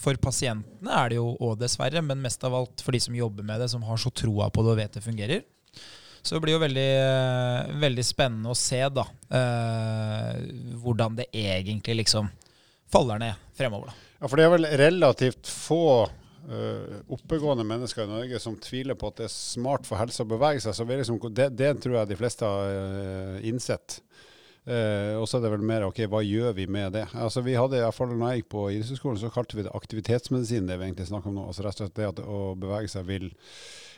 for 0.00 0.18
pasientene 0.22 1.00
er 1.02 1.12
det 1.12 1.20
jo 1.20 1.32
òg 1.38 1.58
dessverre, 1.60 2.04
men 2.04 2.22
mest 2.22 2.44
av 2.46 2.56
alt 2.56 2.84
for 2.84 2.94
de 2.94 3.02
som 3.02 3.16
jobber 3.16 3.46
med 3.46 3.62
det, 3.62 3.70
som 3.72 3.84
har 3.86 4.00
så 4.00 4.12
troa 4.14 4.50
på 4.52 4.64
det 4.64 4.74
og 4.74 4.80
vet 4.80 4.98
det 4.98 5.04
fungerer. 5.04 5.44
Så 6.22 6.36
det 6.36 6.44
blir 6.44 6.54
jo 6.54 6.62
veldig, 6.62 6.90
veldig 7.82 8.04
spennende 8.06 8.52
å 8.52 8.58
se 8.58 8.78
da, 8.94 9.02
eh, 9.34 10.38
hvordan 10.78 11.18
det 11.18 11.32
egentlig 11.34 11.96
liksom 12.04 12.30
faller 12.92 13.18
ned 13.18 13.34
fremover. 13.58 13.90
da. 13.90 14.11
Ja, 14.22 14.28
for 14.30 14.38
det 14.38 14.44
er 14.46 14.52
vel 14.52 14.66
relativt 14.78 15.48
få 15.50 15.84
uh, 16.06 16.98
oppegående 17.10 17.64
mennesker 17.66 18.04
i 18.04 18.10
Norge 18.10 18.38
som 18.38 18.54
tviler 18.62 18.94
på 18.94 19.08
at 19.10 19.16
det 19.18 19.24
er 19.26 19.32
smart 19.34 19.88
for 19.88 19.98
helse 19.98 20.22
å 20.22 20.28
bevege 20.30 20.60
seg. 20.62 20.76
Så 20.78 20.84
liksom, 20.86 21.16
det, 21.34 21.48
det 21.58 21.72
tror 21.82 21.96
jeg 21.98 22.10
de 22.12 22.18
fleste 22.20 22.46
har 22.46 22.70
uh, 22.70 23.40
innsett. 23.50 23.96
Uh, 24.62 25.18
og 25.18 25.26
så 25.26 25.40
er 25.40 25.42
det 25.42 25.50
vel 25.56 25.64
mer 25.66 25.88
ok, 25.88 26.04
hva 26.06 26.20
gjør 26.22 26.54
vi 26.54 26.68
med 26.70 26.94
det? 26.94 27.08
Altså 27.18 27.42
vi 27.42 27.56
hadde 27.58 27.80
i 27.80 27.82
hvert 27.82 27.96
fall 27.96 28.12
når 28.12 28.22
jeg 28.28 28.44
gikk 28.44 28.52
på 28.54 28.62
idrettshøyskolen, 28.76 29.18
så 29.24 29.30
kalte 29.34 29.58
vi 29.58 29.64
det 29.66 29.72
aktivitetsmedisin, 29.74 30.68
det 30.70 30.76
vi 30.78 30.86
egentlig 30.86 31.08
snakker 31.08 31.32
om 31.32 31.40
nå. 31.40 31.48
Altså 31.50 31.64
rett 31.66 31.80
og 31.80 31.88
slett 31.88 31.98
det 31.98 32.06
at 32.12 32.22
å 32.22 32.42
bevege 32.62 32.92
seg 32.92 33.08
vil, 33.10 33.26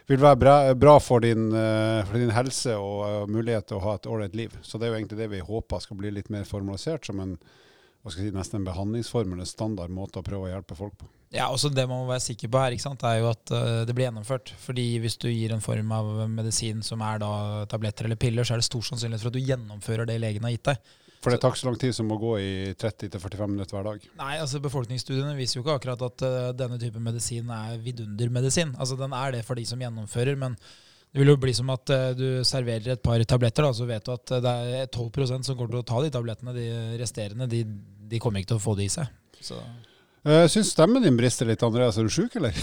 vil 0.09 0.25
være 0.25 0.41
bra, 0.41 0.57
bra 0.87 0.95
for, 1.05 1.21
din, 1.27 1.51
uh, 1.53 2.01
for 2.09 2.17
din 2.17 2.33
helse 2.33 2.79
og 2.81 3.29
mulighet 3.29 3.69
til 3.69 3.77
å 3.77 3.85
ha 3.91 3.99
et 4.01 4.09
ålreit 4.09 4.41
liv. 4.41 4.57
Så 4.65 4.81
det 4.81 4.89
er 4.89 4.95
jo 4.95 5.03
egentlig 5.03 5.21
det 5.21 5.29
vi 5.37 5.45
håper 5.53 5.85
skal 5.85 6.01
bli 6.01 6.17
litt 6.17 6.33
mer 6.33 6.49
formalisert 6.49 7.13
som 7.13 7.21
en 7.21 7.37
hva 8.05 8.13
skal 8.13 8.27
jeg 8.27 8.35
si, 8.35 8.37
nesten 8.37 8.61
en 8.61 8.67
behandlingsform 8.67 9.33
eller 9.33 9.49
standard 9.49 9.93
måte 9.93 10.21
å 10.21 10.25
prøve 10.27 10.51
å 10.51 10.51
hjelpe 10.53 10.77
folk 10.77 10.99
på. 11.01 11.09
Ja, 11.35 11.49
også 11.49 11.71
Det 11.73 11.87
man 11.89 12.05
må 12.05 12.11
være 12.11 12.23
sikker 12.23 12.51
på 12.53 12.61
her, 12.61 12.75
ikke 12.77 12.85
sant, 12.85 13.03
er 13.09 13.23
jo 13.23 13.31
at 13.33 13.51
eh, 13.51 13.81
det 13.89 13.95
blir 13.97 14.07
gjennomført. 14.07 14.53
Fordi 14.61 14.85
Hvis 15.03 15.17
du 15.19 15.31
gir 15.33 15.55
en 15.57 15.65
form 15.65 15.91
av 15.97 16.11
medisin 16.31 16.85
som 16.85 17.03
er 17.03 17.25
da 17.25 17.65
tabletter 17.71 18.07
eller 18.07 18.21
piller, 18.21 18.45
så 18.45 18.55
er 18.55 18.63
det 18.63 18.69
stor 18.69 18.85
sannsynlighet 18.91 19.25
for 19.25 19.33
at 19.33 19.39
du 19.41 19.49
gjennomfører 19.49 20.07
det 20.13 20.21
legen 20.23 20.47
har 20.47 20.55
gitt 20.55 20.69
deg. 20.71 20.93
For 21.25 21.33
det 21.33 21.41
tar 21.41 21.55
ikke 21.55 21.63
så 21.63 21.71
lang 21.71 21.79
tid 21.81 21.97
som 21.97 22.11
å 22.13 22.21
gå 22.21 22.33
i 22.37 22.55
30-45 22.77 23.49
minutter 23.49 23.79
hver 23.79 23.87
dag. 23.89 24.03
Nei, 24.21 24.35
altså 24.45 24.61
Befolkningsstudiene 24.61 25.33
viser 25.39 25.57
jo 25.59 25.65
ikke 25.65 25.79
akkurat 25.79 26.03
at 26.05 26.25
uh, 26.27 26.49
denne 26.53 26.77
type 26.81 27.01
medisin 27.01 27.49
er 27.49 27.79
vidundermedisin. 27.81 28.75
Altså 28.77 28.99
Den 29.01 29.17
er 29.17 29.33
det 29.33 29.41
for 29.49 29.57
de 29.57 29.65
som 29.69 29.81
gjennomfører, 29.81 30.37
men 30.37 30.59
det 30.59 31.23
vil 31.23 31.33
jo 31.33 31.39
bli 31.41 31.55
som 31.57 31.73
at 31.73 31.95
uh, 31.95 32.11
du 32.19 32.45
serverer 32.45 32.93
et 32.93 33.05
par 33.05 33.25
tabletter, 33.25 33.65
da, 33.65 33.73
så 33.73 33.89
vet 33.89 34.05
du 34.05 34.13
at 34.13 34.35
det 34.45 34.55
er 34.83 34.93
12% 34.93 35.49
som 35.49 35.57
kommer 35.57 35.73
til 35.73 35.81
å 35.81 35.89
ta 35.95 36.03
de 36.05 36.13
tablettene. 36.13 36.57
De 36.59 36.69
resterende 37.01 37.49
de, 37.49 37.63
de 38.11 38.21
kommer 38.23 38.43
ikke 38.43 38.55
til 38.55 38.61
å 38.61 38.65
få 38.65 38.77
det 38.79 38.89
i 38.89 38.93
seg. 38.93 39.11
Så 39.45 39.59
Jeg 40.25 40.53
syns 40.53 40.73
stemmen 40.73 41.05
din 41.05 41.19
brister 41.19 41.49
litt, 41.49 41.63
Andreas. 41.67 41.99
Er 42.01 42.07
du 42.07 42.13
sjuk, 42.13 42.37
eller? 42.41 42.57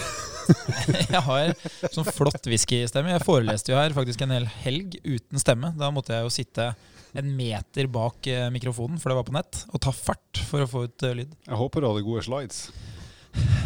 Jeg 1.14 1.22
har 1.26 1.52
sånn 1.94 2.08
flott 2.08 2.48
whiskystemme. 2.50 3.12
Jeg 3.14 3.26
foreleste 3.26 3.74
jo 3.74 3.78
her 3.78 3.94
faktisk 3.94 4.24
en 4.24 4.34
hel 4.34 4.48
helg 4.64 4.96
uten 5.04 5.42
stemme. 5.42 5.70
Da 5.78 5.92
måtte 5.94 6.16
jeg 6.16 6.26
jo 6.26 6.32
sitte 6.34 6.72
en 7.12 7.28
meter 7.36 7.86
bak 7.92 8.26
eh, 8.30 8.48
mikrofonen, 8.50 8.98
for 8.98 9.12
det 9.12 9.18
var 9.20 9.28
på 9.28 9.36
nett, 9.36 9.62
og 9.70 9.82
ta 9.84 9.92
fart 9.94 10.40
for 10.48 10.64
å 10.64 10.68
få 10.68 10.86
ut 10.88 11.06
eh, 11.06 11.14
lyd. 11.20 11.36
Jeg 11.46 11.60
håper 11.60 11.84
du 11.84 11.88
hadde 11.90 12.04
gode 12.06 12.24
slides. 12.26 12.64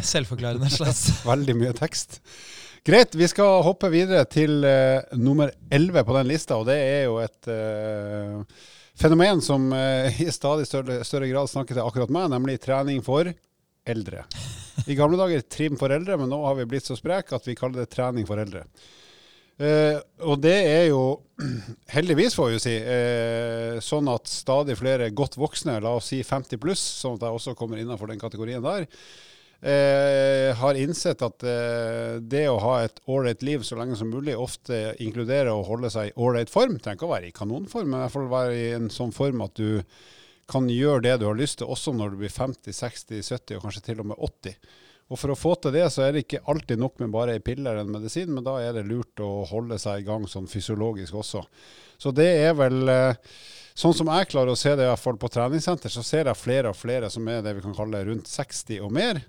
Selvforklarende 0.07 0.71
slides. 0.73 1.05
Veldig 1.33 1.57
mye 1.59 1.75
tekst. 1.79 2.21
Greit, 2.87 3.17
vi 3.19 3.27
skal 3.27 3.65
hoppe 3.67 3.91
videre 3.91 4.23
til 4.31 4.63
uh, 4.63 5.03
nummer 5.19 5.51
11 5.75 6.05
på 6.07 6.15
den 6.21 6.29
lista, 6.31 6.59
og 6.61 6.69
det 6.69 6.77
er 6.79 7.01
jo 7.09 7.17
et 7.19 7.49
eh, 7.51 8.61
fenomen 8.99 9.43
som 9.45 9.73
eh, 9.73 10.23
i 10.23 10.29
stadig 10.33 10.67
større, 10.69 11.01
større 11.05 11.29
grad 11.31 11.51
snakker 11.51 11.77
til 11.77 11.85
akkurat 11.85 12.13
meg, 12.13 12.31
nemlig 12.33 12.61
trening 12.63 13.03
for 13.05 13.31
eldre. 13.87 14.27
I 14.87 14.97
gamle 14.99 15.19
dager 15.21 15.45
trim 15.51 15.79
for 15.81 15.93
eldre, 15.95 16.19
men 16.21 16.31
nå 16.31 16.39
har 16.45 16.57
vi 16.59 16.69
blitt 16.69 16.89
så 16.89 16.97
sprek 16.99 17.33
at 17.37 17.47
vi 17.49 17.57
kaller 17.59 17.85
det 17.85 17.93
trening 17.95 18.27
for 18.29 18.41
eldre. 18.43 18.67
Eh, 19.57 19.97
og 20.29 20.43
det 20.45 20.57
er 20.69 20.85
jo 20.91 21.23
heldigvis, 21.95 22.37
får 22.37 22.51
vi 22.51 22.57
jo 22.59 22.65
si, 22.67 22.75
eh, 22.77 23.79
sånn 23.85 24.11
at 24.13 24.29
stadig 24.29 24.77
flere 24.81 25.09
godt 25.17 25.39
voksne, 25.41 25.79
la 25.81 25.95
oss 25.97 26.11
si 26.13 26.21
50 26.25 26.61
pluss, 26.61 26.83
sånn 27.01 27.17
at 27.17 27.29
jeg 27.29 27.41
også 27.41 27.57
kommer 27.57 27.81
innenfor 27.81 28.13
den 28.13 28.21
kategorien 28.21 28.65
der, 28.65 28.85
eh, 29.67 30.51
har 30.57 30.79
innsett 30.79 31.23
at 31.27 31.43
eh, 31.47 32.17
det 32.23 32.45
å 32.51 32.61
ha 32.63 32.77
et 32.85 33.01
ålreit 33.11 33.43
liv 33.47 33.65
så 33.67 33.79
lenge 33.79 33.99
som 33.99 34.11
mulig 34.13 34.37
ofte 34.39 34.95
inkluderer 35.03 35.51
å 35.53 35.65
holde 35.67 35.91
seg 35.93 36.11
i 36.11 36.17
ålreit 36.23 36.53
form. 36.53 36.79
Trenger 36.79 37.01
ikke 37.01 37.09
å 37.09 37.15
være 37.15 37.31
i 37.31 37.37
kanonform, 37.37 37.91
men 37.91 38.01
i 38.01 38.05
hvert 38.05 38.17
fall 38.17 38.31
være 38.33 38.57
i 38.57 38.71
en 38.79 38.91
sånn 38.93 39.15
form 39.17 39.45
at 39.47 39.59
du 39.59 39.83
kan 40.51 40.69
gjøre 40.71 41.03
det 41.09 41.17
du 41.21 41.27
har 41.27 41.39
lyst 41.39 41.59
til, 41.61 41.71
også 41.71 41.95
når 41.97 42.15
du 42.15 42.21
blir 42.23 42.33
50, 42.33 42.71
60, 42.71 43.23
70 43.27 43.59
og 43.59 43.67
kanskje 43.67 43.87
til 43.89 44.03
og 44.03 44.13
med 44.13 44.21
80. 44.23 44.59
Og 45.07 45.21
For 45.21 45.31
å 45.31 45.39
få 45.39 45.53
til 45.63 45.75
det, 45.77 45.85
så 45.95 46.03
er 46.03 46.15
det 46.15 46.25
ikke 46.25 46.43
alltid 46.51 46.81
nok 46.83 46.99
med 47.03 47.13
bare 47.15 47.37
ei 47.37 47.43
pille 47.45 47.69
eller 47.71 47.85
en 47.85 47.93
medisin, 47.95 48.33
men 48.35 48.47
da 48.47 48.57
er 48.63 48.75
det 48.75 48.87
lurt 48.89 49.23
å 49.23 49.45
holde 49.47 49.79
seg 49.79 50.03
i 50.03 50.07
gang 50.07 50.27
sånn 50.31 50.49
fysiologisk 50.51 51.15
også. 51.23 51.45
Så 51.99 52.11
det 52.15 52.27
er 52.43 52.57
vel 52.59 52.91
eh, 52.91 53.37
Sånn 53.77 53.93
som 53.93 54.09
jeg 54.09 54.31
klarer 54.33 54.55
å 54.55 54.57
se 54.57 54.73
det, 54.73 54.87
i 54.87 54.89
hvert 54.89 55.03
fall 55.03 55.19
på 55.21 55.29
treningssenter, 55.29 55.93
så 55.93 56.01
ser 56.07 56.31
jeg 56.31 56.41
flere 56.41 56.73
og 56.73 56.79
flere 56.79 57.11
som 57.13 57.27
er 57.29 57.43
det 57.45 57.53
vi 57.59 57.65
kan 57.67 57.77
kalle 57.77 58.01
rundt 58.09 58.31
60 58.31 58.81
og 58.87 58.95
mer. 58.97 59.21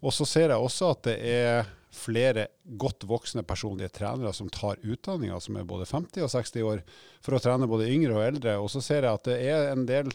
Og 0.00 0.14
så 0.16 0.24
ser 0.26 0.48
jeg 0.48 0.64
også 0.64 0.94
at 0.94 1.02
det 1.10 1.16
er 1.28 1.66
flere 1.92 2.46
godt 2.80 3.04
voksne 3.04 3.44
personlige 3.44 3.92
trenere 3.98 4.32
som 4.32 4.48
tar 4.48 4.80
utdanninger, 4.80 5.36
som 5.44 5.60
er 5.60 5.68
både 5.68 5.84
50 5.90 6.24
og 6.24 6.32
60 6.32 6.64
år, 6.70 6.80
for 7.20 7.36
å 7.36 7.42
trene 7.44 7.68
både 7.68 7.90
yngre 7.92 8.16
og 8.16 8.24
eldre. 8.24 8.56
Og 8.64 8.72
så 8.72 8.80
ser 8.80 9.04
jeg 9.04 9.12
at 9.12 9.28
det 9.28 9.36
er 9.52 9.68
en 9.74 9.84
del 9.88 10.08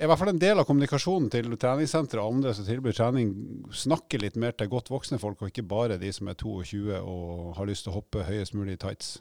i 0.00 0.06
hvert 0.08 0.16
fall 0.16 0.30
en 0.32 0.40
del 0.40 0.56
av 0.56 0.64
kommunikasjonen 0.64 1.26
til 1.30 1.50
treningssenteret 1.60 2.22
og 2.22 2.38
andre 2.38 2.54
som 2.56 2.64
tilbyr 2.64 2.94
trening, 2.96 3.32
snakker 3.74 4.22
litt 4.22 4.38
mer 4.40 4.54
til 4.56 4.70
godt 4.72 4.88
voksne 4.88 5.18
folk, 5.20 5.42
og 5.42 5.50
ikke 5.50 5.66
bare 5.68 5.98
de 6.00 6.10
som 6.14 6.30
er 6.30 6.38
22 6.40 6.94
og 6.96 7.50
har 7.58 7.68
lyst 7.68 7.84
til 7.84 7.92
å 7.92 7.98
hoppe 7.98 8.24
høyest 8.24 8.56
mulig 8.56 8.78
i 8.78 8.80
tights. 8.80 9.18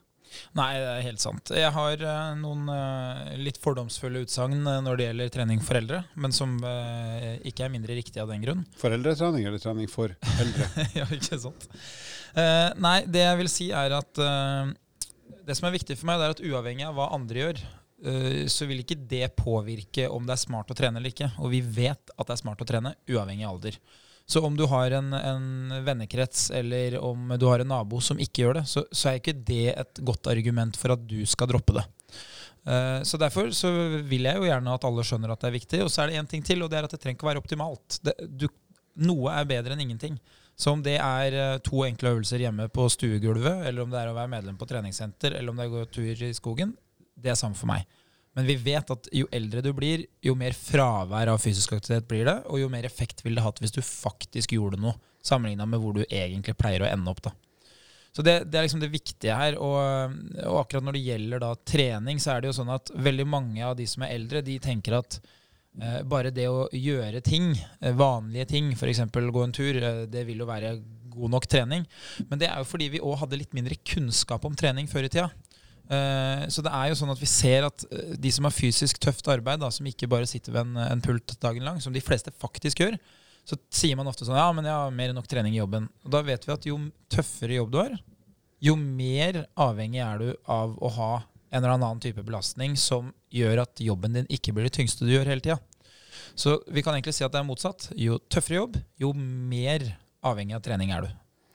Nei, 0.58 0.70
det 0.80 0.90
er 0.92 1.06
helt 1.08 1.24
sant. 1.24 1.54
Jeg 1.56 1.72
har 1.76 2.04
uh, 2.06 2.36
noen 2.40 2.70
uh, 2.72 3.32
litt 3.40 3.60
fordomsfulle 3.64 4.24
utsagn 4.26 4.62
uh, 4.68 4.80
når 4.86 5.00
det 5.00 5.08
gjelder 5.08 5.34
trening 5.34 5.64
for 5.66 5.80
eldre, 5.80 6.04
men 6.20 6.36
som 6.36 6.58
ikke 6.60 7.66
er 7.66 7.74
mindre 7.74 7.96
riktig 7.98 8.22
av 8.22 8.32
den 8.32 8.44
grunn. 8.44 8.64
Foreldretrening 8.80 9.48
eller 9.48 9.62
trening 9.62 9.90
for 9.92 10.14
eldre? 10.42 10.70
ja, 11.00 11.08
ikke 11.16 11.40
sant. 11.42 11.68
nei, 12.80 13.00
det 13.10 13.26
jeg 13.26 13.40
vil 13.40 13.52
si 13.52 13.70
er 13.76 13.96
at 13.98 14.22
det 15.48 15.58
som 15.58 15.68
er 15.70 15.76
viktig 15.76 15.98
for 15.98 16.10
meg, 16.10 16.20
det 16.20 16.28
er 16.28 16.36
at 16.36 16.44
uavhengig 16.46 16.88
av 16.88 16.98
hva 16.98 17.10
andre 17.16 17.44
gjør, 17.44 17.62
Eh, 18.06 18.46
så 18.48 18.68
vil 18.70 18.84
ikke 18.84 18.98
det 19.10 19.28
påvirke 19.36 20.08
om 20.12 20.28
det 20.28 20.38
er 20.38 20.44
smart 20.46 20.72
å 20.72 20.78
trene 20.78 21.02
eller 21.02 21.14
ikke. 21.14 21.32
Og 21.44 21.52
vi 21.54 21.62
vet 21.62 22.14
at 22.16 22.28
det 22.28 22.36
er 22.36 22.42
smart 22.42 22.62
å 22.64 22.68
trene, 22.68 22.96
uavhengig 23.10 23.48
av 23.48 23.58
alder. 23.58 23.80
Så 24.30 24.44
om 24.46 24.54
du 24.58 24.66
har 24.70 24.94
en, 24.94 25.14
en 25.14 25.72
vennekrets 25.86 26.52
eller 26.54 27.00
om 27.02 27.32
du 27.40 27.48
har 27.50 27.64
en 27.64 27.72
nabo 27.72 27.98
som 28.04 28.20
ikke 28.22 28.44
gjør 28.44 28.60
det, 28.60 28.66
så, 28.70 28.84
så, 28.92 29.10
er 29.10 29.18
ikke 29.18 29.34
det 29.34 29.72
et 29.74 30.02
godt 30.06 30.30
argument 30.30 30.78
for 30.78 30.94
at 30.94 31.02
du 31.10 31.24
skal 31.26 31.50
droppe 31.50 31.80
det. 31.80 31.86
Uh, 32.70 33.02
så 33.08 33.18
Derfor 33.18 33.50
så 33.58 33.72
vil 34.06 34.30
jeg 34.30 34.38
jo 34.38 34.46
gjerne 34.46 34.76
at 34.76 34.86
alle 34.86 35.06
skjønner 35.08 35.34
at 35.34 35.42
det 35.42 35.50
er 35.50 35.56
viktig. 35.58 35.80
Og 35.86 35.90
så 35.90 36.04
er 36.04 36.12
det 36.12 36.20
én 36.22 36.30
ting 36.30 36.46
til, 36.46 36.62
og 36.62 36.70
det 36.70 36.78
er 36.78 36.86
at 36.86 36.94
det 36.94 37.02
trenger 37.02 37.18
ikke 37.18 37.26
å 37.26 37.32
være 37.32 37.42
optimalt. 37.42 37.98
Det, 38.06 38.14
du, 38.30 38.46
noe 39.02 39.34
er 39.34 39.50
bedre 39.50 39.74
enn 39.74 39.82
ingenting. 39.88 40.22
Så 40.60 40.76
om 40.76 40.84
det 40.86 41.00
er 41.00 41.58
to 41.66 41.82
enkle 41.88 42.12
øvelser 42.14 42.44
hjemme 42.44 42.68
på 42.70 42.86
stuegulvet, 42.92 43.64
eller 43.66 43.82
om 43.82 43.90
det 43.90 44.02
er 44.02 44.12
å 44.12 44.18
være 44.18 44.34
medlem 44.36 44.60
på 44.60 44.68
treningssenter, 44.70 45.40
eller 45.40 45.54
om 45.54 45.58
det 45.58 45.66
er 45.66 45.72
å 45.72 45.78
gå 45.80 45.86
tur 45.96 46.24
i 46.28 46.34
skogen, 46.36 46.76
det 47.18 47.32
er 47.32 47.40
samme 47.40 47.58
for 47.58 47.72
meg. 47.72 47.88
Men 48.38 48.46
vi 48.46 48.56
vet 48.62 48.92
at 48.94 49.10
jo 49.16 49.28
eldre 49.34 49.64
du 49.66 49.72
blir, 49.76 50.06
jo 50.24 50.36
mer 50.38 50.56
fravær 50.56 51.32
av 51.34 51.42
fysisk 51.42 51.74
aktivitet 51.76 52.08
blir 52.10 52.28
det, 52.30 52.38
og 52.48 52.62
jo 52.62 52.70
mer 52.72 52.86
effekt 52.88 53.24
vil 53.26 53.38
det 53.38 53.44
hatt 53.46 53.60
hvis 53.64 53.74
du 53.76 53.82
faktisk 53.84 54.54
gjorde 54.56 54.80
noe, 54.82 54.96
sammenligna 55.26 55.66
med 55.68 55.82
hvor 55.82 55.98
du 55.98 56.04
egentlig 56.06 56.56
pleier 56.58 56.86
å 56.86 56.90
ende 56.90 57.12
opp. 57.12 57.24
da. 57.26 57.34
Så 58.16 58.24
det, 58.26 58.36
det, 58.50 58.58
er 58.58 58.66
liksom 58.66 58.82
det 58.82 58.92
viktige 58.94 59.36
her. 59.38 59.58
Og, 59.62 60.16
og, 60.46 60.62
akkurat 60.64 60.86
når 60.86 60.98
det 60.98 61.04
gjelder 61.06 61.44
da 61.44 61.52
trening, 61.74 62.22
så 62.22 62.34
er 62.34 62.42
det 62.42 62.52
jo 62.52 62.58
sånn 62.62 62.72
at 62.74 62.94
veldig 62.96 63.26
mange 63.30 63.66
av 63.66 63.76
de 63.78 63.86
som 63.90 64.06
er 64.06 64.16
eldre, 64.18 64.42
de 64.46 64.58
tenker 64.64 64.98
at 64.98 65.20
eh, 65.20 66.00
bare 66.10 66.34
det 66.34 66.48
å 66.50 66.68
gjøre 66.74 67.22
ting, 67.26 67.52
eh, 67.82 67.94
vanlige 67.98 68.50
ting, 68.56 68.72
f.eks. 68.74 69.04
gå 69.14 69.44
en 69.46 69.56
tur, 69.56 69.78
eh, 69.78 70.02
det 70.10 70.26
vil 70.28 70.42
jo 70.42 70.50
være 70.50 70.78
god 71.14 71.36
nok 71.36 71.50
trening. 71.52 71.86
Men 72.30 72.42
det 72.42 72.50
er 72.50 72.62
jo 72.62 72.70
fordi 72.70 72.90
vi 72.96 73.04
òg 73.04 73.22
hadde 73.24 73.40
litt 73.42 73.56
mindre 73.58 73.78
kunnskap 73.84 74.48
om 74.48 74.58
trening 74.58 74.90
før 74.90 75.08
i 75.08 75.14
tida. 75.14 75.30
Eh, 75.90 76.44
så 76.54 76.62
det 76.62 76.70
er 76.70 76.92
jo 76.92 76.98
sånn 77.00 77.10
at 77.10 77.22
vi 77.22 77.30
ser 77.30 77.66
at 77.66 77.86
eh, 77.90 78.12
de 78.22 78.32
som 78.34 78.46
har 78.46 78.54
fysisk 78.54 79.00
tøft 79.02 79.30
arbeid, 79.32 79.62
da, 79.64 79.72
som 79.74 79.88
ikke 79.90 80.10
bare 80.12 80.30
sitter 80.30 80.54
ved 80.54 80.68
en, 80.68 80.78
en, 80.84 81.02
pult 81.02 81.34
dagen 81.42 81.66
lang, 81.66 81.80
som 81.82 81.96
de 81.96 82.04
fleste 82.04 82.34
faktisk 82.38 82.84
gjør, 82.84 83.00
så 83.50 83.58
sier 83.74 83.98
man 83.98 84.10
ofte 84.12 84.28
sånn 84.28 84.38
Ja, 84.38 84.52
men 84.54 84.68
jeg 84.68 84.76
har 84.76 84.94
mer 84.94 85.10
enn 85.10 85.18
nok 85.18 85.30
trening 85.32 85.56
i 85.56 85.62
jobben. 85.62 85.88
Og 86.06 86.14
da 86.14 86.22
vet 86.26 86.46
vi 86.46 86.54
at 86.54 86.68
jo 86.70 86.78
tøffere 87.10 87.58
jobb 87.58 87.74
du 87.74 87.80
har, 87.82 87.98
jo 88.62 88.76
mer 88.78 89.46
avhengig 89.58 90.04
er 90.04 90.22
du 90.22 90.30
av 90.52 90.76
å 90.78 90.92
ha 91.00 91.12
en 91.50 91.64
eller 91.64 91.74
annen 91.80 92.02
type 92.04 92.22
belastning 92.22 92.76
som 92.78 93.10
gjør 93.34 93.64
at 93.64 93.82
jobben 93.82 94.14
din 94.14 94.30
ikke 94.30 94.54
blir 94.54 94.68
det 94.68 94.76
tyngste 94.76 95.08
du 95.08 95.16
gjør 95.16 95.32
hele 95.32 95.42
tida. 95.42 95.58
Så 96.38 96.60
vi 96.70 96.84
kan 96.86 96.94
egentlig 96.94 97.16
si 97.18 97.26
at 97.26 97.34
det 97.34 97.42
er 97.42 97.48
motsatt. 97.48 97.90
Jo 97.98 98.20
tøffere 98.30 98.60
jobb, 98.60 98.78
jo 99.02 99.16
mer 99.18 99.88
avhengig 100.22 100.60
av 100.60 100.64
trening 100.70 100.94
er 100.94 101.08
du 101.08 101.12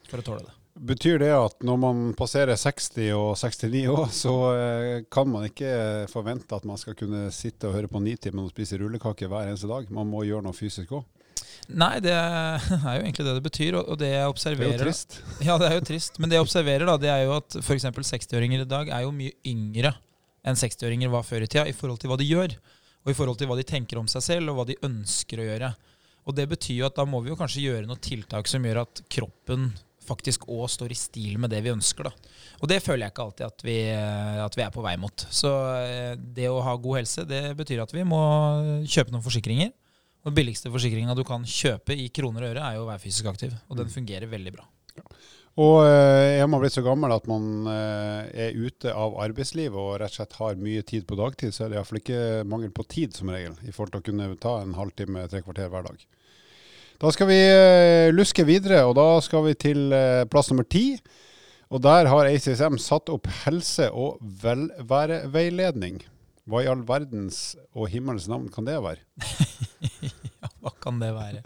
for 0.09 0.19
å 0.19 0.25
tåle 0.25 0.43
det. 0.43 0.64
Betyr 0.75 1.21
det 1.23 1.31
at 1.31 1.61
når 1.63 1.77
man 1.79 1.99
passerer 2.19 2.57
60 2.59 2.97
og 3.15 3.37
69 3.39 3.85
år, 3.95 4.07
så 4.11 4.33
eh, 4.51 5.03
kan 5.11 5.29
man 5.31 5.47
ikke 5.47 5.69
forvente 6.11 6.57
at 6.57 6.65
man 6.67 6.79
skal 6.79 6.97
kunne 6.99 7.29
sitte 7.31 7.69
og 7.69 7.77
høre 7.77 7.91
på 7.91 8.01
Nitimen 8.03 8.43
og 8.43 8.51
spise 8.51 8.79
rullekake 8.81 9.29
hver 9.31 9.47
eneste 9.47 9.71
dag? 9.71 9.87
Man 9.93 10.09
må 10.11 10.25
gjøre 10.27 10.43
noe 10.43 10.57
fysisk 10.57 10.91
òg? 10.99 11.05
Nei, 11.71 11.95
det 12.05 12.11
er 12.11 12.59
jo 12.59 13.05
egentlig 13.05 13.27
det 13.27 13.37
det 13.37 13.45
betyr. 13.47 13.79
Og 13.79 13.95
det 14.01 14.11
jeg 14.11 14.33
observerer 14.33 14.75
Det 14.75 14.81
er 14.81 14.83
jo 14.83 14.89
trist. 14.91 15.19
Ja, 15.47 15.57
det 15.61 15.69
er 15.69 15.79
jo 15.79 15.87
trist. 15.87 16.19
Men 16.19 16.31
det 16.31 16.39
jeg 16.39 16.47
observerer, 16.49 16.87
da, 16.91 16.97
det 16.99 17.13
er 17.13 17.23
jo 17.23 17.37
at 17.39 17.59
f.eks. 17.63 17.87
60-åringer 17.95 18.65
i 18.65 18.69
dag 18.75 18.91
er 18.91 19.07
jo 19.07 19.15
mye 19.15 19.35
yngre 19.47 19.95
enn 20.45 20.59
60-åringer 20.59 21.09
var 21.09 21.23
før 21.25 21.41
i 21.41 21.49
tida, 21.49 21.63
i 21.65 21.73
forhold 21.73 22.03
til 22.03 22.11
hva 22.11 22.19
de 22.19 22.27
gjør. 22.27 22.59
Og 23.05 23.13
i 23.13 23.17
forhold 23.17 23.39
til 23.39 23.49
hva 23.49 23.57
de 23.57 23.65
tenker 23.65 23.97
om 24.01 24.11
seg 24.11 24.27
selv, 24.27 24.51
og 24.51 24.59
hva 24.59 24.67
de 24.67 24.77
ønsker 24.85 25.39
å 25.41 25.47
gjøre. 25.47 25.71
Og 26.25 26.35
det 26.37 26.45
betyr 26.51 26.81
jo 26.81 26.87
at 26.89 26.97
da 26.97 27.05
må 27.07 27.21
vi 27.23 27.31
jo 27.31 27.37
kanskje 27.39 27.63
gjøre 27.63 27.87
noen 27.87 28.01
tiltak 28.01 28.49
som 28.49 28.63
gjør 28.65 28.83
at 28.83 29.01
kroppen 29.13 29.69
faktisk 30.07 30.47
òg 30.51 30.67
står 30.71 30.93
i 30.93 30.97
stil 30.99 31.39
med 31.41 31.53
det 31.53 31.61
vi 31.65 31.73
ønsker. 31.73 32.09
Da. 32.09 32.33
Og 32.61 32.69
det 32.71 32.81
føler 32.83 33.05
jeg 33.05 33.15
ikke 33.15 33.25
alltid 33.25 33.47
at 33.47 33.65
vi, 33.65 33.77
at 34.45 34.57
vi, 34.57 34.65
er 34.65 34.73
på 34.73 34.83
vei 34.85 34.95
mot. 35.01 35.25
Så 35.33 35.51
eh, 35.81 36.13
det 36.15 36.49
å 36.51 36.61
ha 36.65 36.75
god 36.81 37.01
helse, 37.01 37.25
det 37.29 37.43
betyr 37.59 37.83
at 37.83 37.95
vi 37.95 38.05
må 38.07 38.21
kjøpe 38.87 39.13
noen 39.13 39.25
forsikringer. 39.25 39.73
Og 40.25 40.31
Den 40.31 40.37
billigste 40.39 40.71
forsikringa 40.73 41.13
du 41.17 41.25
kan 41.27 41.43
kjøpe 41.45 41.93
i 41.93 42.09
kroner 42.13 42.47
og 42.47 42.53
øre, 42.55 42.63
er 42.65 42.79
jo 42.79 42.85
å 42.85 42.89
være 42.89 43.03
fysisk 43.03 43.29
aktiv. 43.29 43.53
Og 43.69 43.77
den 43.77 43.91
mm. 43.91 43.95
fungerer 43.97 44.31
veldig 44.31 44.55
bra. 44.55 44.69
Ja. 44.95 45.05
Og 45.55 45.85
eh, 45.85 46.41
er 46.41 46.49
man 46.51 46.59
blitt 46.59 46.75
så 46.75 46.83
gammel 46.83 47.13
at 47.15 47.29
man 47.31 47.67
eh, 47.71 48.47
er 48.47 48.57
ute 48.59 48.91
av 48.91 49.15
arbeidslivet 49.23 49.77
og 49.79 49.93
rett 50.01 50.11
og 50.11 50.17
slett 50.17 50.35
har 50.41 50.59
mye 50.59 50.83
tid 50.83 51.05
på 51.07 51.15
dagtid, 51.19 51.55
så 51.55 51.63
er 51.63 51.71
det 51.71 51.77
iallfall 51.79 52.01
ikke 52.01 52.19
mangel 52.51 52.73
på 52.75 52.83
tid 52.91 53.15
som 53.15 53.31
regel, 53.31 53.55
i 53.63 53.71
forhold 53.71 53.93
til 53.93 54.03
å 54.03 54.07
kunne 54.09 54.27
ta 54.43 54.57
en 54.59 54.75
halvtime, 54.75 55.23
tre 55.31 55.45
kvarter 55.45 55.71
hver 55.71 55.87
dag. 55.87 56.03
Da 57.01 57.11
skal 57.11 57.27
vi 57.27 57.37
uh, 57.43 58.13
luske 58.15 58.45
videre, 58.47 58.85
og 58.87 58.95
da 58.95 59.07
skal 59.23 59.43
vi 59.49 59.55
til 59.59 59.89
uh, 59.91 60.23
plass 60.31 60.51
nummer 60.51 60.67
ti. 60.67 60.95
Og 61.73 61.81
der 61.83 62.07
har 62.07 62.29
ACSM 62.29 62.77
satt 62.79 63.09
opp 63.11 63.27
helse- 63.43 63.89
og 63.91 64.21
velværeveiledning. 64.21 66.03
Hva 66.45 66.61
i 66.61 66.69
all 66.69 66.83
verdens 66.85 67.55
og 67.73 67.89
himmels 67.89 68.29
navn 68.29 68.51
kan 68.53 68.67
det 68.67 68.77
være? 68.77 69.01
ja, 70.05 70.51
hva 70.61 70.71
kan 70.83 71.01
det 71.01 71.09
være? 71.15 71.41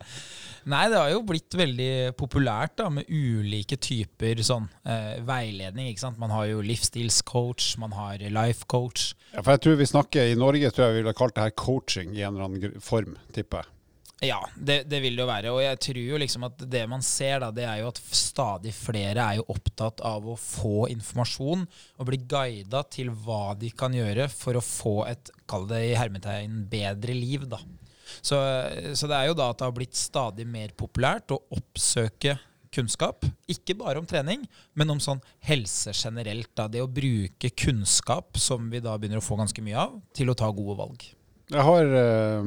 Nei, 0.70 0.84
det 0.92 1.00
har 1.00 1.08
jo 1.14 1.22
blitt 1.26 1.56
veldig 1.56 2.18
populært 2.20 2.76
da, 2.82 2.90
med 2.92 3.08
ulike 3.08 3.80
typer 3.80 4.42
sånn 4.44 4.68
eh, 4.84 5.22
veiledning. 5.26 5.88
ikke 5.90 6.04
sant? 6.04 6.20
Man 6.22 6.34
har 6.36 6.50
jo 6.52 6.60
livsstilscoach, 6.68 7.72
man 7.82 7.96
har 7.96 8.22
life 8.36 8.68
coach. 8.70 9.14
Ja, 9.32 9.40
for 9.40 9.56
jeg 9.56 9.64
tror 9.64 9.80
vi 9.80 9.90
snakker 9.90 10.30
I 10.30 10.38
Norge 10.38 10.74
tror 10.76 10.90
jeg 10.90 10.98
vi 10.98 11.02
ville 11.06 11.16
kalt 11.18 11.38
det 11.40 11.48
her 11.48 11.56
coaching 11.58 12.12
i 12.18 12.26
en 12.26 12.36
eller 12.36 12.50
annen 12.50 12.84
form, 12.84 13.16
tipper 13.34 13.64
jeg. 13.64 13.79
Ja, 14.22 14.40
det, 14.56 14.84
det, 14.92 15.00
vil 15.00 15.16
det 15.16 15.24
jo 15.24 15.30
være. 15.30 15.52
Og 15.56 15.62
jeg 15.64 15.80
tror 15.86 16.00
jo 16.04 16.20
liksom 16.20 16.46
at 16.50 16.64
det 16.68 16.82
man 16.92 17.04
ser, 17.06 17.40
da, 17.44 17.52
det 17.56 17.64
er 17.64 17.80
jo 17.82 17.92
at 17.94 18.02
stadig 18.04 18.74
flere 18.76 19.24
er 19.24 19.40
jo 19.40 19.48
opptatt 19.54 20.04
av 20.06 20.28
å 20.28 20.36
få 20.40 20.90
informasjon 20.92 21.64
og 21.64 22.10
bli 22.10 22.20
guida 22.30 22.84
til 22.92 23.14
hva 23.24 23.56
de 23.60 23.72
kan 23.72 23.96
gjøre 23.96 24.28
for 24.34 24.60
å 24.60 24.66
få 24.66 24.96
et, 25.08 25.32
kall 25.50 25.70
det 25.70 25.86
i 25.88 25.96
hermetegn, 25.96 26.66
bedre 26.72 27.16
liv, 27.16 27.48
da. 27.50 27.62
Så, 28.20 28.36
så 28.98 29.08
det 29.08 29.16
er 29.16 29.30
jo 29.30 29.38
da 29.38 29.52
at 29.52 29.60
det 29.62 29.68
har 29.68 29.76
blitt 29.78 29.96
stadig 29.96 30.48
mer 30.50 30.74
populært 30.76 31.32
å 31.32 31.40
oppsøke 31.56 32.36
kunnskap. 32.74 33.24
Ikke 33.50 33.78
bare 33.78 34.02
om 34.02 34.08
trening, 34.10 34.44
men 34.78 34.92
om 34.94 35.00
sånn 35.02 35.22
helse 35.48 35.94
generelt. 35.96 36.52
Da. 36.58 36.68
Det 36.68 36.84
å 36.84 36.92
bruke 36.92 37.54
kunnskap, 37.56 38.38
som 38.42 38.68
vi 38.74 38.82
da 38.84 38.98
begynner 38.98 39.22
å 39.22 39.26
få 39.26 39.40
ganske 39.40 39.64
mye 39.66 39.88
av, 39.88 39.96
til 40.18 40.34
å 40.34 40.38
ta 40.38 40.50
gode 40.52 40.78
valg. 40.82 41.08
Jeg 41.50 41.66
har 41.66 41.88
uh, 41.90 42.46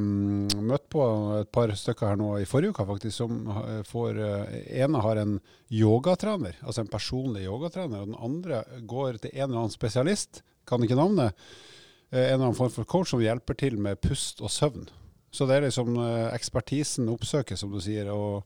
møtt 0.63 0.85
på 0.93 1.03
et 1.41 1.49
par 1.55 1.73
stykker 1.75 2.13
her 2.13 2.19
nå 2.21 2.37
i 2.39 2.47
forrige 2.47 2.71
uke 2.71 2.87
faktisk, 2.87 3.17
som 3.17 3.49
får 3.89 4.21
uh, 4.23 4.53
ene 4.71 5.03
har 5.03 5.19
en 5.19 5.33
yogatrener, 5.75 6.61
altså 6.63 6.85
en 6.85 6.93
personlig 6.93 7.43
yogatrener. 7.49 8.05
Og 8.05 8.13
den 8.13 8.21
andre 8.23 8.63
går 8.87 9.19
til 9.19 9.35
en 9.35 9.49
eller 9.49 9.65
annen 9.65 9.75
spesialist, 9.75 10.45
kan 10.71 10.85
ikke 10.87 10.99
navnet, 11.01 11.35
uh, 11.35 12.21
en 12.21 12.29
eller 12.29 12.45
annen 12.45 12.59
form 12.61 12.71
for 12.77 12.87
coach 12.87 13.11
som 13.11 13.25
hjelper 13.25 13.59
til 13.59 13.81
med 13.83 13.99
pust 14.07 14.39
og 14.45 14.55
søvn. 14.55 14.87
Så 15.33 15.49
det 15.49 15.57
er 15.57 15.67
liksom 15.67 15.97
ekspertisen 16.37 17.09
oppsøkes, 17.09 17.63
som 17.63 17.71
du 17.73 17.79
sier. 17.81 18.11
og 18.13 18.45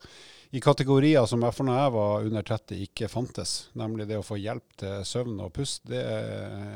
i 0.55 0.61
kategorier 0.63 1.27
som 1.27 1.43
jeg 1.43 1.55
for 1.57 1.67
når 1.67 1.79
jeg 1.81 1.93
var 1.97 2.27
under 2.29 2.47
30 2.47 2.83
ikke 2.87 3.09
fantes. 3.11 3.55
Nemlig 3.79 4.07
det 4.11 4.19
å 4.21 4.25
få 4.27 4.39
hjelp 4.41 4.77
til 4.81 5.05
søvn 5.09 5.41
og 5.45 5.53
pust. 5.57 5.83
Det 5.89 6.03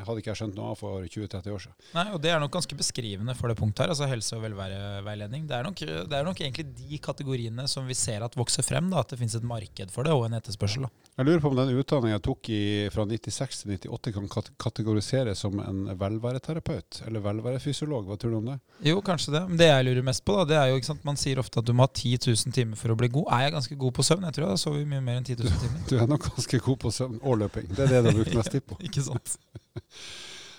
hadde 0.07 0.23
ikke 0.23 0.33
jeg 0.33 0.41
skjønt 0.43 0.59
noe 0.59 0.73
av 0.73 0.81
for 0.81 1.05
20-30 1.07 1.55
år 1.55 1.65
siden. 1.67 1.77
Nei, 1.97 2.07
og 2.15 2.21
Det 2.21 2.33
er 2.33 2.43
nok 2.43 2.55
ganske 2.55 2.79
beskrivende 2.79 3.35
for 3.39 3.51
det 3.51 3.59
punktet 3.61 3.85
her, 3.85 3.95
altså 3.95 4.09
helse- 4.11 4.37
og 4.37 4.45
velværeveiledning. 4.45 5.47
Det 5.49 5.57
er, 5.57 5.67
nok, 5.67 5.85
det 6.11 6.19
er 6.19 6.27
nok 6.27 6.41
egentlig 6.41 6.67
de 6.77 7.01
kategoriene 7.03 7.67
som 7.71 7.87
vi 7.89 7.97
ser 7.99 8.25
at 8.27 8.37
vokser 8.39 8.67
frem, 8.67 8.91
da, 8.93 9.05
at 9.05 9.15
det 9.15 9.21
finnes 9.21 9.39
et 9.39 9.47
marked 9.47 9.95
for 9.95 10.07
det 10.07 10.15
og 10.17 10.27
en 10.27 10.39
etterspørsel. 10.41 10.87
Da. 10.87 11.11
Jeg 11.21 11.29
lurer 11.29 11.43
på 11.45 11.51
om 11.53 11.59
den 11.59 11.75
utdanningen 11.77 12.17
jeg 12.17 12.25
tok 12.27 12.51
i, 12.55 12.63
fra 12.95 13.07
96 13.09 13.65
til 13.67 13.91
98 13.91 14.15
kan 14.17 14.29
kategoriseres 14.61 15.43
som 15.45 15.59
en 15.63 15.83
velværeterapeut 15.99 17.03
eller 17.07 17.25
velværefysiolog. 17.25 18.07
Hva 18.09 18.17
tror 18.21 18.35
du 18.35 18.39
om 18.41 18.51
det? 18.53 18.59
Jo, 18.89 19.01
kanskje 19.05 19.35
det. 19.35 19.43
Men 19.49 19.61
det 19.61 19.69
jeg 19.71 19.87
lurer 19.89 20.07
mest 20.07 20.25
på, 20.27 20.37
da, 20.41 20.47
det 20.49 20.59
er 20.59 20.71
jo 20.71 20.81
ikke 20.81 20.91
sant, 20.93 21.05
man 21.07 21.21
sier 21.21 21.41
ofte 21.43 21.61
at 21.61 21.69
du 21.69 21.75
må 21.77 21.87
ha 21.87 21.93
10 21.93 22.17
000 22.31 22.57
timer 22.57 22.81
for 22.81 22.93
å 22.93 22.99
bli 22.99 23.11
god. 23.13 23.29
Er 23.37 23.47
jeg 23.47 23.57
ganske 23.71 23.79
god 23.79 23.93
på 23.95 24.03
søvn? 24.03 24.25
Jeg 24.27 24.35
tror 24.35 24.51
jeg 24.51 24.59
sover 24.59 24.87
mye 24.89 25.01
mer 25.05 25.21
enn 25.21 25.27
10 25.27 25.37
000 25.39 25.63
timer. 25.63 25.87
Du 25.87 25.95
er 25.97 26.09
nok 26.11 26.27
ganske 26.27 26.59
god 26.59 26.79
på 26.83 26.91
søvn 26.91 27.21
og 27.23 27.39
løping. 27.39 27.69
Det 27.71 27.85
er 27.85 27.89
det 27.93 28.03
du 28.03 28.09
har 28.11 28.19
brukt 28.19 28.35
mest 28.35 28.51
tid 28.51 28.67
på. 28.67 28.79
ikke 28.87 29.03
sant? 29.07 29.37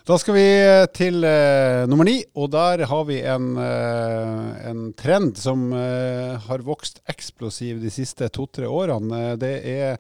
Da 0.02 0.16
skal 0.18 0.34
vi 0.34 0.42
eh, 0.42 0.88
til 0.98 1.22
uh, 1.22 1.86
nummer 1.86 2.08
ni, 2.08 2.24
og 2.34 2.48
der 2.50 2.82
har 2.90 3.04
vi 3.06 3.20
en, 3.22 3.52
uh, 3.54 4.48
en 4.66 4.88
trend 4.98 5.38
som 5.38 5.68
uh, 5.76 6.42
har 6.42 6.64
vokst 6.66 7.04
eksplosiv 7.06 7.78
de 7.84 7.92
siste 7.94 8.26
to-tre 8.34 8.66
årene. 8.66 9.38
det 9.38 9.52
er 9.62 10.00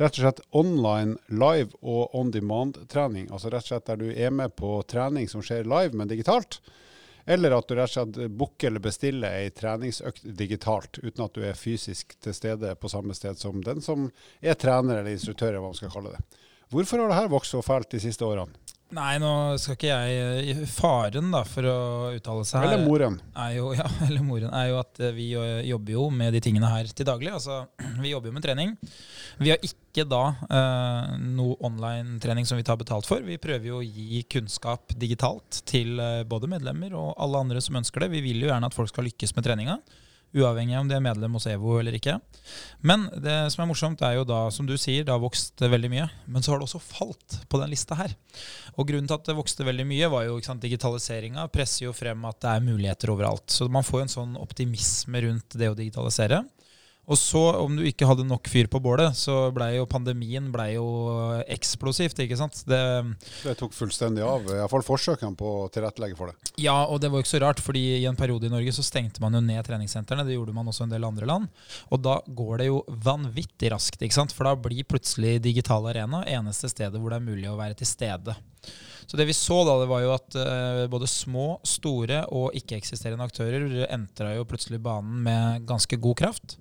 rett 0.00 0.16
og 0.16 0.22
slett 0.22 0.40
online, 0.56 1.18
live 1.28 1.76
og 1.84 2.16
on 2.16 2.32
demand-trening. 2.32 3.28
Altså 3.28 3.52
rett 3.52 3.68
og 3.68 3.74
slett 3.74 3.92
der 3.92 4.00
du 4.00 4.08
er 4.08 4.32
med 4.32 4.56
på 4.56 4.78
trening 4.88 5.28
som 5.28 5.44
skjer 5.44 5.68
live, 5.68 5.92
men 6.00 6.08
digitalt. 6.08 6.62
Eller 7.26 7.54
at 7.54 7.68
du 7.68 7.74
rett 7.76 7.90
og 7.90 7.94
slett 7.94 8.32
booker 8.38 8.70
eller 8.70 8.82
bestiller 8.82 9.36
ei 9.42 9.50
treningsøkt 9.54 10.24
digitalt, 10.38 10.98
uten 11.02 11.24
at 11.24 11.34
du 11.36 11.44
er 11.46 11.58
fysisk 11.58 12.16
til 12.22 12.34
stede 12.34 12.74
på 12.78 12.90
samme 12.90 13.14
sted 13.14 13.38
som 13.38 13.62
den 13.62 13.82
som 13.84 14.08
er 14.40 14.58
trener 14.58 15.00
eller 15.00 15.14
instruktør, 15.14 15.58
hva 15.58 15.70
man 15.70 15.78
skal 15.78 15.92
kalle 15.94 16.16
det. 16.16 16.40
Hvorfor 16.72 17.02
har 17.02 17.12
det 17.12 17.20
her 17.20 17.32
vokst 17.32 17.52
så 17.52 17.62
fælt 17.62 17.92
de 17.92 18.00
siste 18.00 18.24
årene? 18.26 18.61
Nei, 18.92 19.16
nå 19.22 19.28
skal 19.60 19.76
ikke 19.78 19.88
jeg 19.88 20.66
Faren 20.68 21.30
da, 21.32 21.40
for 21.48 21.64
å 21.64 21.76
uttale 22.12 22.44
seg 22.44 22.66
Eller 22.66 22.82
moren. 22.84 23.16
Jo, 23.54 23.70
ja, 23.78 23.86
eller 24.04 24.24
moren 24.26 24.52
er 24.52 24.68
jo 24.68 24.78
at 24.82 25.00
eh, 25.00 25.14
vi 25.16 25.30
jobber 25.68 25.96
jo 25.96 26.06
med 26.12 26.36
de 26.36 26.42
tingene 26.44 26.68
her 26.68 26.90
til 26.92 27.08
daglig. 27.08 27.32
Altså, 27.32 27.62
vi 28.04 28.12
jobber 28.12 28.28
jo 28.28 28.36
med 28.36 28.44
trening. 28.44 28.76
Vi 29.40 29.52
har 29.52 29.64
ikke 29.64 30.04
da 30.08 30.22
eh, 30.44 31.16
noe 31.24 31.56
online-trening 31.64 32.48
som 32.48 32.60
vi 32.60 32.66
tar 32.68 32.76
betalt 32.80 33.08
for. 33.08 33.24
Vi 33.24 33.40
prøver 33.40 33.70
jo 33.70 33.80
å 33.80 33.86
gi 33.86 34.22
kunnskap 34.32 34.92
digitalt 35.00 35.62
til 35.68 35.96
eh, 35.96 36.22
både 36.28 36.50
medlemmer 36.52 36.92
og 36.98 37.14
alle 37.16 37.46
andre 37.46 37.64
som 37.64 37.80
ønsker 37.80 38.04
det. 38.04 38.12
Vi 38.18 38.24
vil 38.28 38.44
jo 38.44 38.52
gjerne 38.52 38.68
at 38.68 38.76
folk 38.76 38.92
skal 38.92 39.08
lykkes 39.08 39.36
med 39.38 39.48
treninga 39.48 39.80
uavhengig 40.36 40.76
av 40.76 40.84
om 40.84 40.90
de 40.90 40.96
er 40.96 41.04
medlem 41.04 41.36
hos 41.36 41.46
EVO 41.50 41.76
eller 41.80 41.96
ikke. 41.98 42.16
Men 42.80 43.06
det 43.24 43.36
som 43.54 43.64
er 43.64 43.70
morsomt, 43.70 44.02
er 44.04 44.16
jo 44.16 44.26
da, 44.28 44.44
som 44.54 44.68
du 44.68 44.74
sier, 44.80 45.04
det 45.04 45.12
har 45.12 45.22
vokst 45.22 45.60
veldig 45.60 45.90
mye. 45.92 46.06
Men 46.26 46.44
så 46.44 46.52
har 46.52 46.60
det 46.60 46.68
også 46.68 46.82
falt 46.82 47.38
på 47.48 47.60
den 47.62 47.72
lista 47.72 47.98
her. 47.98 48.14
Og 48.76 48.88
grunnen 48.88 49.10
til 49.10 49.18
at 49.18 49.28
det 49.28 49.36
vokste 49.38 49.66
veldig 49.68 49.86
mye, 49.88 50.10
var 50.12 50.26
jo 50.26 50.38
ikke 50.40 50.58
digitaliseringa 50.64 51.46
presser 51.52 51.86
jo 51.86 51.94
frem 51.96 52.24
at 52.28 52.40
det 52.44 52.54
er 52.54 52.66
muligheter 52.66 53.12
overalt. 53.14 53.46
Så 53.52 53.68
man 53.72 53.86
får 53.86 54.00
jo 54.00 54.06
en 54.06 54.16
sånn 54.16 54.34
optimisme 54.40 55.24
rundt 55.26 55.58
det 55.60 55.70
å 55.70 55.78
digitalisere. 55.78 56.42
Og 57.10 57.18
så, 57.18 57.40
om 57.58 57.74
du 57.74 57.82
ikke 57.82 58.06
hadde 58.06 58.22
nok 58.28 58.46
fyr 58.46 58.68
på 58.70 58.78
bålet, 58.82 59.16
så 59.18 59.48
blei 59.54 59.72
jo 59.74 59.88
pandemien 59.90 60.52
ble 60.54 60.68
jo 60.76 60.84
eksplosivt. 61.50 62.20
ikke 62.22 62.38
sant? 62.38 62.60
Det, 62.68 62.78
det 63.42 63.56
tok 63.58 63.74
fullstendig 63.74 64.22
av. 64.22 64.46
Iallfall 64.54 64.84
forsøkene 64.86 65.34
på 65.38 65.50
å 65.64 65.66
tilrettelegge 65.74 66.18
for 66.18 66.30
det. 66.30 66.52
Ja, 66.62 66.76
og 66.86 67.02
det 67.02 67.10
var 67.10 67.18
jo 67.18 67.26
ikke 67.26 67.34
så 67.34 67.42
rart, 67.42 67.62
fordi 67.64 67.82
i 67.98 68.06
en 68.06 68.18
periode 68.18 68.46
i 68.46 68.52
Norge 68.54 68.76
så 68.76 68.86
stengte 68.86 69.24
man 69.24 69.34
jo 69.34 69.42
ned 69.42 69.66
treningssentrene. 69.66 70.28
Det 70.28 70.38
gjorde 70.38 70.54
man 70.54 70.70
også 70.70 70.84
i 70.84 70.88
en 70.88 70.94
del 70.94 71.10
andre 71.10 71.26
land. 71.26 71.50
Og 71.90 72.04
da 72.06 72.20
går 72.22 72.62
det 72.62 72.70
jo 72.70 72.80
vanvittig 73.10 73.74
raskt, 73.74 73.98
ikke 73.98 74.20
sant? 74.20 74.30
for 74.32 74.46
da 74.46 74.54
blir 74.56 74.86
plutselig 74.86 75.40
digital 75.42 75.90
arena 75.90 76.22
eneste 76.30 76.70
stedet 76.70 77.02
hvor 77.02 77.10
det 77.10 77.18
er 77.18 77.26
mulig 77.26 77.50
å 77.50 77.58
være 77.58 77.76
til 77.82 77.90
stede. 77.90 78.38
Så 79.10 79.18
det 79.18 79.26
vi 79.26 79.34
så 79.34 79.58
da, 79.66 79.74
det 79.82 79.90
var 79.90 80.04
jo 80.04 80.14
at 80.14 80.36
uh, 80.38 80.84
både 80.88 81.10
små, 81.10 81.56
store 81.66 82.22
og 82.30 82.54
ikke-eksisterende 82.56 83.26
aktører 83.26 83.88
entra 83.90 84.36
jo 84.36 84.46
plutselig 84.48 84.78
banen 84.80 85.18
med 85.26 85.66
ganske 85.68 85.98
god 85.98 86.22
kraft. 86.22 86.56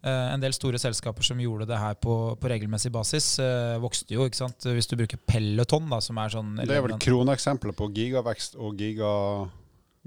Uh, 0.00 0.30
en 0.32 0.40
del 0.40 0.54
store 0.56 0.78
selskaper 0.80 1.26
som 1.26 1.40
gjorde 1.42 1.66
det 1.68 1.76
her 1.76 1.96
på, 2.00 2.14
på 2.40 2.48
regelmessig 2.48 2.88
basis, 2.94 3.34
uh, 3.36 3.76
vokste 3.82 4.14
jo. 4.16 4.24
ikke 4.24 4.38
sant? 4.38 4.64
Hvis 4.64 4.88
du 4.88 4.94
bruker 4.96 5.20
Peloton, 5.28 5.90
da, 5.92 5.98
som 6.00 6.16
er 6.22 6.32
sånn 6.32 6.54
Det 6.62 6.72
er 6.72 6.86
vel 6.86 6.96
kroneksempelet 7.04 7.76
på 7.76 7.90
gigavekst 7.98 8.56
og 8.56 8.80
giga, 8.80 9.10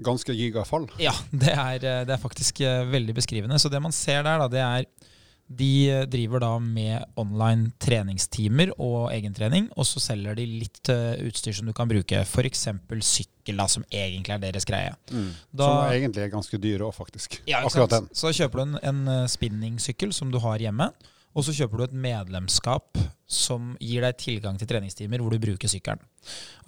ganske 0.02 0.34
gigafall? 0.34 0.88
Ja, 0.98 1.14
det 1.30 1.54
er, 1.54 1.78
eh, 1.78 2.02
det 2.08 2.16
er 2.16 2.22
faktisk 2.22 2.64
veldig 2.90 3.14
beskrivende. 3.14 3.60
Så 3.62 3.70
det 3.70 3.78
man 3.84 3.94
ser 3.94 4.26
der, 4.26 4.42
da, 4.42 4.50
det 4.50 4.64
er 4.64 5.12
de 5.46 6.04
driver 6.10 6.40
da 6.40 6.52
med 6.58 7.04
online 7.20 7.70
treningstimer 7.82 8.72
og 8.80 9.10
egentrening, 9.12 9.68
og 9.76 9.86
så 9.86 10.00
selger 10.02 10.38
de 10.38 10.46
litt 10.48 10.90
utstyr 10.90 11.56
som 11.58 11.68
du 11.68 11.74
kan 11.76 11.90
bruke, 11.90 12.22
f.eks. 12.24 12.66
sykkel, 13.04 13.58
da, 13.60 13.68
som 13.68 13.84
egentlig 13.90 14.34
er 14.34 14.44
deres 14.46 14.68
greie. 14.68 14.94
Mm. 15.12 15.32
Da, 15.52 15.68
som 15.68 15.92
egentlig 15.92 16.24
er 16.24 16.32
ganske 16.32 16.60
dyre 16.60 16.88
òg, 16.88 16.94
faktisk. 16.96 17.42
Ja, 17.50 17.60
Akkurat 17.66 17.92
den. 17.92 18.08
Så 18.16 18.32
kjøper 18.32 18.62
du 18.62 18.64
en, 18.64 18.78
en 18.80 19.28
spinningsykkel 19.30 20.16
som 20.16 20.32
du 20.32 20.40
har 20.42 20.64
hjemme, 20.64 20.90
og 21.34 21.42
så 21.42 21.54
kjøper 21.54 21.80
du 21.80 21.84
et 21.88 21.96
medlemskap 21.98 23.00
som 23.30 23.72
gir 23.82 24.04
deg 24.04 24.18
tilgang 24.20 24.58
til 24.60 24.68
treningstimer 24.70 25.22
hvor 25.22 25.34
du 25.34 25.42
bruker 25.42 25.70
sykkelen. 25.70 26.02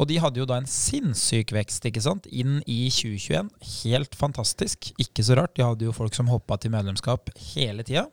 Og 0.01 0.09
de 0.11 0.19
hadde 0.21 0.41
jo 0.43 0.49
da 0.49 0.59
en 0.59 0.69
sinnssyk 0.69 1.55
vekst 1.55 1.87
ikke 1.87 2.03
sant? 2.03 2.27
inn 2.27 2.59
i 2.67 2.89
2021. 2.91 3.53
Helt 3.85 4.19
fantastisk. 4.19 4.91
Ikke 5.03 5.25
så 5.27 5.39
rart. 5.39 5.55
De 5.55 5.65
hadde 5.65 5.87
jo 5.87 5.95
folk 5.95 6.17
som 6.19 6.31
hoppa 6.33 6.59
til 6.59 6.75
medlemskap 6.75 7.31
hele 7.55 7.87
tida. 7.87 8.09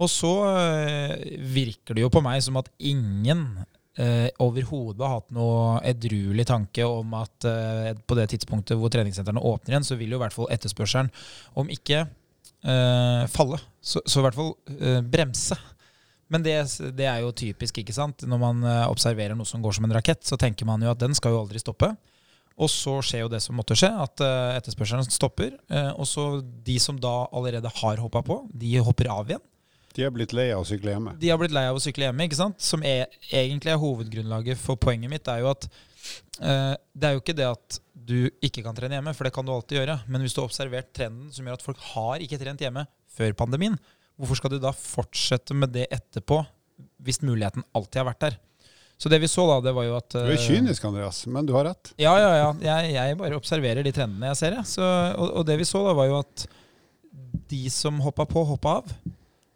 Og 0.00 0.08
så 0.08 0.32
øh, 0.48 1.44
virker 1.54 1.96
det 1.96 2.06
jo 2.06 2.12
på 2.12 2.22
meg 2.24 2.40
som 2.44 2.56
at 2.60 2.70
ingen 2.78 3.42
øh, 4.00 4.28
overhodet 4.40 5.04
har 5.04 5.18
hatt 5.18 5.34
noe 5.36 5.80
edruelig 5.90 6.46
tanke 6.48 6.86
om 6.88 7.12
at 7.18 7.48
øh, 7.48 7.90
på 8.08 8.16
det 8.16 8.30
tidspunktet 8.32 8.80
hvor 8.80 8.92
treningssentrene 8.92 9.42
åpner 9.44 9.76
igjen, 9.76 9.88
så 9.90 9.98
vil 10.00 10.14
jo 10.14 10.20
i 10.20 10.24
hvert 10.24 10.36
fall 10.36 10.48
etterspørselen, 10.54 11.12
om 11.54 11.70
ikke 11.72 12.06
falle, 12.60 13.56
så, 13.80 14.02
så, 14.04 14.18
i 14.20 14.24
hvert 14.26 14.36
fall 14.36 14.50
bremse. 15.08 15.56
Men 16.28 16.42
det, 16.44 16.58
det, 16.92 17.06
er 17.08 17.22
jo 17.24 17.30
typisk, 17.32 17.78
ikke 17.80 17.94
sant. 17.96 18.26
Når 18.28 18.40
man 18.42 18.66
observerer 18.84 19.32
noe 19.32 19.48
som 19.48 19.62
går 19.64 19.78
som 19.78 19.86
en 19.88 19.94
rakett, 19.96 20.20
så 20.28 20.36
tenker 20.36 20.68
man 20.68 20.84
jo 20.84 20.90
at 20.92 21.00
den 21.00 21.16
skal 21.16 21.32
jo 21.32 21.38
aldri 21.40 21.62
stoppe. 21.62 21.88
Og 22.60 22.68
så 22.68 22.98
skjer 23.00 23.24
jo 23.24 23.30
det 23.32 23.40
som 23.40 23.56
måtte 23.56 23.78
skje, 23.80 23.88
at 24.04 24.20
etterspørselen 24.58 25.08
stopper. 25.08 25.56
Og 25.94 26.04
så 26.04 26.26
de 26.68 26.76
som 26.84 27.00
da 27.00 27.14
allerede 27.32 27.72
har 27.80 28.04
hoppa 28.04 28.20
på, 28.28 28.42
de 28.52 28.76
hopper 28.84 29.08
av 29.08 29.32
igjen. 29.32 29.46
De 29.96 30.04
har 30.06 30.12
blitt 30.14 30.34
lei 30.36 30.48
av 30.54 30.62
å 30.62 30.68
sykle 30.68 30.94
hjemme? 30.94 31.14
De 31.20 31.30
har 31.32 31.38
blitt 31.40 31.54
lei 31.54 31.66
av 31.68 31.78
å 31.78 31.82
sykle 31.82 32.06
hjemme, 32.06 32.26
ikke 32.28 32.38
sant? 32.38 32.60
Som 32.62 32.84
er, 32.86 33.08
egentlig 33.28 33.72
er 33.72 33.80
hovedgrunnlaget 33.82 34.60
for 34.60 34.78
poenget 34.80 35.10
mitt. 35.12 35.28
er 35.28 35.42
jo 35.42 35.50
at 35.50 35.66
uh, 36.42 36.74
Det 36.94 37.08
er 37.08 37.16
jo 37.16 37.22
ikke 37.22 37.38
det 37.38 37.48
at 37.50 37.80
du 38.10 38.18
ikke 38.42 38.64
kan 38.66 38.76
trene 38.76 38.98
hjemme, 38.98 39.14
for 39.16 39.26
det 39.26 39.34
kan 39.34 39.46
du 39.46 39.52
alltid 39.54 39.80
gjøre. 39.80 39.98
Men 40.10 40.24
hvis 40.24 40.36
du 40.36 40.42
har 40.42 40.50
observert 40.50 40.92
trenden 40.96 41.32
som 41.34 41.46
gjør 41.46 41.58
at 41.58 41.66
folk 41.66 41.82
har 41.92 42.22
ikke 42.24 42.38
trent 42.40 42.62
hjemme 42.62 42.86
før 43.10 43.34
pandemien, 43.38 43.76
hvorfor 44.20 44.38
skal 44.38 44.54
du 44.54 44.60
da 44.62 44.72
fortsette 44.76 45.56
med 45.56 45.74
det 45.74 45.88
etterpå, 45.92 46.40
hvis 47.04 47.22
muligheten 47.24 47.66
alltid 47.76 48.02
har 48.02 48.08
vært 48.12 48.24
der? 48.28 48.38
Så 49.00 49.08
det 49.08 49.20
vi 49.22 49.28
så 49.32 49.46
da, 49.48 49.60
det 49.64 49.72
var 49.72 49.86
jo 49.86 49.94
at 49.96 50.12
Du 50.12 50.28
er 50.28 50.42
kynisk, 50.42 50.84
Andreas, 50.84 51.22
men 51.24 51.46
du 51.48 51.54
har 51.56 51.64
rett. 51.70 51.94
Ja, 51.96 52.12
ja, 52.20 52.32
ja. 52.36 52.50
Jeg, 52.66 52.90
jeg 52.98 53.16
bare 53.16 53.38
observerer 53.38 53.86
de 53.86 53.94
trendene 53.96 54.28
jeg 54.28 54.40
ser, 54.42 54.58
jeg. 54.58 54.68
Så, 54.68 54.84
og, 54.84 55.30
og, 55.40 55.46
det 55.48 55.56
vi 55.56 55.68
så 55.68 55.80
da, 55.86 55.94
var 55.96 56.10
jo 56.10 56.18
at 56.20 56.44
de 57.48 57.62
som 57.72 57.96
hoppa 58.04 58.26
på, 58.28 58.44
hoppa 58.44 58.76
av. 58.82 58.92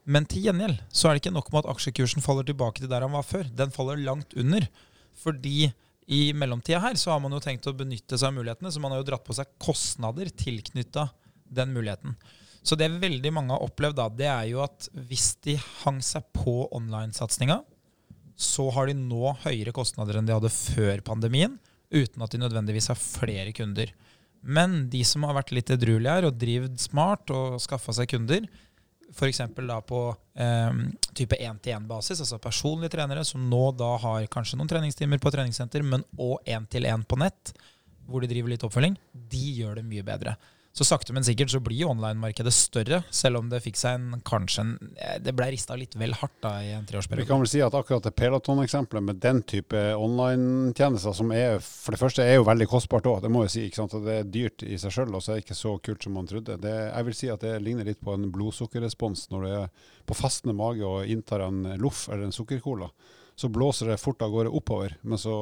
Men 0.04 0.26
til 0.28 0.44
gjengjeld 0.44 0.80
så 0.92 1.08
er 1.08 1.16
det 1.16 1.24
ikke 1.24 1.34
nok 1.34 1.50
med 1.52 1.62
at 1.62 1.70
aksjekursen 1.72 2.24
faller 2.24 2.46
tilbake 2.46 2.82
til 2.82 2.90
der 2.90 3.06
han 3.06 3.14
var 3.14 3.24
før. 3.26 3.48
Den 3.48 3.72
faller 3.72 4.00
langt 4.00 4.36
under. 4.36 4.66
Fordi 5.16 5.70
i 6.12 6.22
mellomtida 6.36 6.82
her 6.84 6.98
så 7.00 7.14
har 7.14 7.20
man 7.24 7.32
jo 7.32 7.40
tenkt 7.40 7.66
å 7.70 7.76
benytte 7.76 8.18
seg 8.18 8.28
av 8.28 8.36
mulighetene, 8.36 8.72
så 8.72 8.82
man 8.82 8.92
har 8.92 9.00
jo 9.00 9.08
dratt 9.08 9.24
på 9.24 9.36
seg 9.36 9.52
kostnader 9.62 10.28
tilknytta 10.36 11.08
den 11.54 11.72
muligheten. 11.72 12.18
Så 12.64 12.76
det 12.80 12.90
veldig 13.00 13.32
mange 13.32 13.52
har 13.52 13.64
opplevd, 13.64 13.96
da, 13.96 14.08
det 14.08 14.28
er 14.28 14.48
jo 14.50 14.62
at 14.64 14.88
hvis 15.08 15.34
de 15.44 15.56
hang 15.82 16.00
seg 16.04 16.24
på 16.36 16.64
online-satsinga, 16.76 17.60
så 18.34 18.66
har 18.74 18.88
de 18.88 18.96
nå 18.98 19.34
høyere 19.44 19.74
kostnader 19.76 20.18
enn 20.18 20.28
de 20.28 20.34
hadde 20.34 20.52
før 20.52 21.00
pandemien, 21.06 21.58
uten 21.94 22.24
at 22.24 22.32
de 22.32 22.40
nødvendigvis 22.40 22.90
har 22.90 23.00
flere 23.00 23.52
kunder. 23.56 23.92
Men 24.44 24.88
de 24.92 25.00
som 25.08 25.24
har 25.24 25.36
vært 25.38 25.54
litt 25.56 25.70
edruelige 25.72 26.16
her 26.18 26.26
og 26.28 26.40
drevet 26.40 26.80
smart 26.82 27.30
og 27.32 27.60
skaffa 27.62 27.94
seg 27.96 28.10
kunder, 28.12 28.48
f.eks. 29.14 29.40
da 29.68 29.78
på 29.86 30.00
eh, 30.34 30.80
type 31.14 31.38
1-til-1-basis, 31.38 32.20
altså 32.24 32.40
personlige 32.42 32.94
trenere 32.96 33.24
som 33.26 33.44
nå 33.50 33.64
da 33.78 33.94
har 34.02 34.26
kanskje 34.32 34.58
noen 34.58 34.70
treningstimer 34.70 35.22
på 35.22 35.32
treningssenter, 35.34 35.86
men 35.86 36.04
òg 36.18 36.42
1-til-1 36.44 37.06
på 37.08 37.20
nett, 37.22 37.54
hvor 38.08 38.20
de 38.20 38.30
driver 38.30 38.52
litt 38.52 38.66
oppfølging, 38.66 38.98
de 39.12 39.44
gjør 39.60 39.80
det 39.80 39.86
mye 39.88 40.04
bedre. 40.06 40.36
Så 40.74 40.82
sakte, 40.82 41.12
men 41.14 41.22
sikkert 41.22 41.52
så 41.52 41.60
blir 41.62 41.86
online-markedet 41.86 42.50
større, 42.50 42.98
selv 43.14 43.38
om 43.38 43.50
det 43.50 43.60
fikk 43.62 43.76
seg 43.78 43.94
en 43.94 44.22
kanskje 44.26 44.64
en 44.64 44.72
eh, 44.98 45.20
Det 45.22 45.30
ble 45.38 45.46
rista 45.54 45.76
litt 45.78 45.94
vel 45.94 46.16
hardt 46.18 46.34
da 46.42 46.56
i 46.66 46.72
en 46.74 46.88
treårsperiode. 46.88 47.22
Vi 47.22 47.30
kan 47.30 47.42
vel 47.44 47.50
si 47.52 47.62
at 47.62 47.76
akkurat 47.78 48.02
det 48.02 48.10
Peloton-eksempelet 48.18 49.06
med 49.06 49.20
den 49.22 49.44
type 49.46 49.84
online-tjenester, 49.94 51.14
som 51.14 51.30
er 51.30 51.60
for 51.62 51.94
det 51.94 52.02
første 52.02 52.26
er 52.26 52.40
jo 52.40 52.48
veldig 52.48 52.66
kostbart 52.72 53.06
òg, 53.06 53.20
det 53.22 53.30
må 53.30 53.44
jeg 53.44 53.54
si. 53.54 53.64
ikke 53.68 53.84
sant? 53.84 53.94
At 54.00 54.08
det 54.08 54.18
er 54.18 54.32
dyrt 54.34 54.66
i 54.66 54.80
seg 54.82 54.96
sjøl, 54.98 55.14
og 55.14 55.22
så 55.22 55.32
er 55.36 55.38
det 55.38 55.46
ikke 55.46 55.60
så 55.60 55.76
kult 55.78 56.08
som 56.08 56.18
man 56.18 56.30
trodde. 56.30 56.58
Det, 56.66 56.74
jeg 56.90 57.08
vil 57.08 57.18
si 57.20 57.30
at 57.30 57.46
det 57.46 57.54
ligner 57.62 57.86
litt 57.86 58.02
på 58.02 58.18
en 58.18 58.26
blodsukkerrespons 58.34 59.28
når 59.30 59.46
du 59.46 59.52
er 59.60 59.90
på 60.10 60.18
fastende 60.18 60.58
mage 60.58 60.82
og 60.82 61.06
inntar 61.06 61.46
en 61.46 61.68
loff 61.78 62.08
eller 62.08 62.26
en 62.26 62.34
sukkercola. 62.34 62.90
Så 63.36 63.50
blåser 63.50 63.90
det 63.90 63.98
fort 64.00 64.22
av 64.22 64.30
gårde 64.30 64.52
oppover, 64.54 64.96
men 65.02 65.20
så 65.20 65.34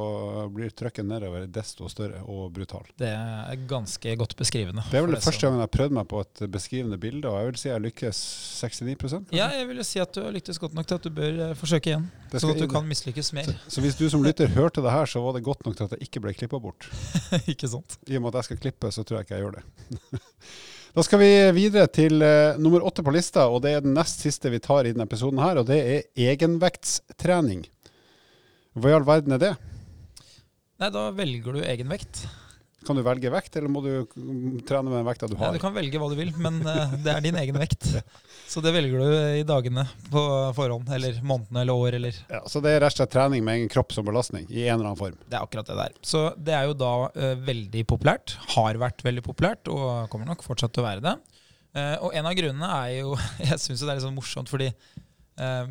blir 0.52 0.72
trøkken 0.74 1.10
nedover 1.12 1.46
desto 1.52 1.90
større 1.92 2.22
og 2.24 2.50
brutal. 2.56 2.86
Det 2.98 3.10
er 3.12 3.66
ganske 3.68 4.16
godt 4.18 4.36
beskrivende. 4.38 4.84
Det 4.90 4.98
er 4.98 5.06
vel 5.06 5.14
det 5.14 5.22
første 5.24 5.46
gangen 5.46 5.60
jeg 5.60 5.68
har 5.68 5.74
prøvd 5.76 5.98
meg 6.00 6.08
på 6.10 6.22
et 6.24 6.44
beskrivende 6.52 6.98
bilde, 7.00 7.28
og 7.28 7.38
jeg 7.38 7.50
vil 7.50 7.60
si 7.60 7.70
jeg 7.70 7.84
lykkes 7.86 8.22
69 8.62 9.12
kanskje? 9.12 9.36
Ja, 9.36 9.48
jeg 9.56 9.68
vil 9.68 9.84
si 9.84 10.00
at 10.02 10.12
du 10.14 10.22
har 10.24 10.34
lyktes 10.34 10.58
godt 10.58 10.74
nok 10.76 10.88
til 10.88 10.98
at 10.98 11.06
du 11.06 11.12
bør 11.14 11.40
eh, 11.46 11.54
forsøke 11.58 11.92
igjen. 11.92 12.08
Sånn 12.32 12.54
at 12.54 12.62
du 12.62 12.68
kan 12.70 12.86
mislykkes 12.88 13.32
mer. 13.36 13.50
Så 13.68 13.84
hvis 13.84 13.96
du 13.98 14.08
som 14.10 14.24
lytter 14.24 14.50
hørte 14.56 14.84
det 14.84 14.92
her, 14.92 15.06
så 15.06 15.22
var 15.24 15.36
det 15.36 15.44
godt 15.44 15.66
nok 15.66 15.76
til 15.76 15.88
at 15.88 15.96
jeg 15.96 16.08
ikke 16.08 16.22
ble 16.24 16.34
klippa 16.36 16.60
bort. 16.62 16.88
ikke 17.52 17.68
sant? 17.68 17.98
I 18.08 18.16
og 18.18 18.24
med 18.24 18.32
at 18.32 18.42
jeg 18.42 18.52
skal 18.52 18.62
klippe, 18.66 18.92
så 18.92 19.04
tror 19.04 19.20
jeg 19.20 19.28
ikke 19.28 19.38
jeg 19.38 19.46
gjør 19.46 19.58
det. 19.58 20.12
da 20.96 21.04
skal 21.06 21.22
vi 21.22 21.30
videre 21.56 21.90
til 21.92 22.24
uh, 22.24 22.58
nummer 22.60 22.84
åtte 22.88 23.04
på 23.04 23.14
lista, 23.14 23.48
og 23.48 23.62
det 23.66 23.76
er 23.76 23.84
den 23.84 23.96
nest 23.96 24.24
siste 24.24 24.52
vi 24.52 24.62
tar 24.62 24.88
i 24.88 24.94
denne 24.94 25.08
episoden 25.08 25.42
her, 25.42 25.60
og 25.60 25.68
det 25.68 25.80
er 25.82 26.30
egenvektstrening. 26.32 27.66
Hva 28.72 28.88
i 28.88 28.94
all 28.96 29.04
verden 29.04 29.36
er 29.36 29.40
det? 29.42 29.52
Nei, 30.80 30.88
da 30.92 31.10
velger 31.14 31.58
du 31.58 31.60
egen 31.60 31.90
vekt. 31.92 32.24
Kan 32.82 32.98
du 32.98 33.02
velge 33.06 33.30
vekt, 33.30 33.54
eller 33.58 33.70
må 33.70 33.82
du 33.84 33.90
mm, 34.02 34.62
trene 34.66 34.88
med 34.88 34.96
den 34.96 35.06
vekta 35.06 35.28
du 35.30 35.36
Ja, 35.36 35.44
Nei, 35.44 35.58
du 35.58 35.62
kan 35.62 35.74
velge 35.76 36.00
hva 36.02 36.08
du 36.10 36.16
vil, 36.18 36.32
men 36.42 36.56
eh, 36.66 36.94
det 37.04 37.12
er 37.12 37.22
din 37.22 37.36
egen 37.38 37.58
vekt. 37.60 37.86
Så 38.50 38.62
det 38.64 38.72
velger 38.74 39.04
du 39.04 39.12
i 39.38 39.44
dagene 39.46 39.84
på 40.10 40.22
forhånd, 40.56 40.90
eller 40.96 41.20
månedene 41.22 41.62
eller 41.62 41.84
år, 41.84 41.98
eller 42.00 42.18
Ja, 42.32 42.40
så 42.50 42.64
det 42.64 42.72
er 42.72 42.82
rett 42.82 42.96
og 42.96 43.02
slett 43.02 43.14
trening 43.14 43.44
med 43.46 43.60
egen 43.60 43.70
kropp 43.70 43.94
som 43.94 44.08
belastning, 44.08 44.48
i 44.50 44.64
en 44.64 44.80
eller 44.80 44.90
annen 44.90 44.98
form. 44.98 45.20
Det 45.28 45.38
er 45.38 45.46
akkurat 45.46 45.70
det 45.70 45.78
der. 45.78 45.94
Så 46.02 46.24
det 46.40 46.56
er 46.58 46.66
jo 46.66 46.74
da 46.80 46.92
uh, 47.12 47.30
veldig 47.52 47.86
populært. 47.92 48.34
Har 48.56 48.80
vært 48.82 49.06
veldig 49.06 49.26
populært, 49.28 49.70
og 49.70 50.10
kommer 50.10 50.32
nok 50.32 50.42
fortsatt 50.48 50.74
til 50.74 50.82
å 50.82 50.88
være 50.88 51.06
det. 51.06 51.14
Uh, 51.76 51.96
og 52.08 52.18
en 52.18 52.28
av 52.28 52.34
grunnene 52.36 52.74
er 52.82 52.98
jo 52.98 53.14
Jeg 53.52 53.62
syns 53.62 53.84
det 53.84 53.92
er 53.92 53.94
litt 53.94 54.08
sånn 54.08 54.18
morsomt, 54.18 54.50
fordi 54.50 54.72
eh, 54.72 55.68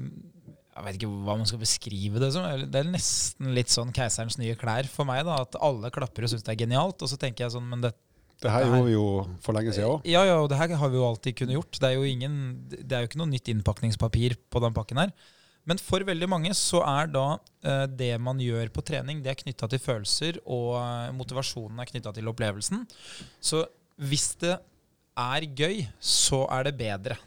Jeg 0.71 0.85
vet 0.85 0.97
ikke 0.97 1.09
hva 1.11 1.33
man 1.35 1.47
skal 1.49 1.59
beskrive 1.59 2.21
det 2.23 2.29
som. 2.31 2.45
Det 2.71 2.79
er 2.79 2.87
nesten 2.87 3.51
litt 3.55 3.71
sånn 3.73 3.91
keiserens 3.95 4.37
nye 4.39 4.55
klær 4.59 4.87
for 4.87 5.07
meg. 5.09 5.25
da, 5.27 5.41
At 5.43 5.57
alle 5.59 5.91
klapper 5.91 6.23
og 6.23 6.31
syns 6.31 6.45
det 6.47 6.53
er 6.53 6.61
genialt. 6.63 7.01
Og 7.03 7.11
så 7.11 7.19
tenker 7.19 7.45
jeg 7.45 7.55
sånn, 7.57 7.67
men 7.67 7.83
det 7.83 7.91
Det 8.41 8.49
her 8.49 8.63
gjorde 8.65 8.85
vi 8.87 8.95
jo 8.95 9.09
for 9.43 9.53
lenge 9.53 9.73
siden 9.75 9.91
òg. 9.91 10.07
Ja, 10.09 10.23
ja, 10.25 10.39
og 10.41 10.47
det 10.49 10.57
her 10.57 10.71
har 10.79 10.89
vi 10.89 10.97
jo 10.97 11.05
alltid 11.05 11.35
kunnet 11.37 11.57
gjort. 11.59 11.77
Det 11.77 11.89
er 11.89 11.93
jo, 11.99 12.07
ingen, 12.07 12.39
det 12.71 12.95
er 12.95 13.03
jo 13.03 13.11
ikke 13.11 13.19
noe 13.21 13.29
nytt 13.29 13.51
innpakningspapir 13.51 14.37
på 14.49 14.63
den 14.63 14.73
pakken 14.73 14.97
her. 15.03 15.11
Men 15.69 15.77
for 15.77 16.01
veldig 16.01 16.29
mange 16.31 16.53
så 16.57 16.81
er 16.87 17.11
da 17.13 17.25
eh, 17.61 17.85
det 17.85 18.15
man 18.23 18.39
gjør 18.41 18.71
på 18.73 18.81
trening, 18.81 19.19
det 19.21 19.29
er 19.29 19.37
knytta 19.43 19.69
til 19.69 19.81
følelser, 19.83 20.39
og 20.49 20.79
eh, 20.79 21.11
motivasjonen 21.13 21.83
er 21.83 21.91
knytta 21.91 22.15
til 22.17 22.31
opplevelsen. 22.31 22.87
Så 23.37 23.61
hvis 24.01 24.31
det 24.41 24.55
er 25.21 25.45
gøy, 25.45 25.83
så 26.01 26.47
er 26.49 26.65
det 26.65 26.79
bedre. 26.79 27.19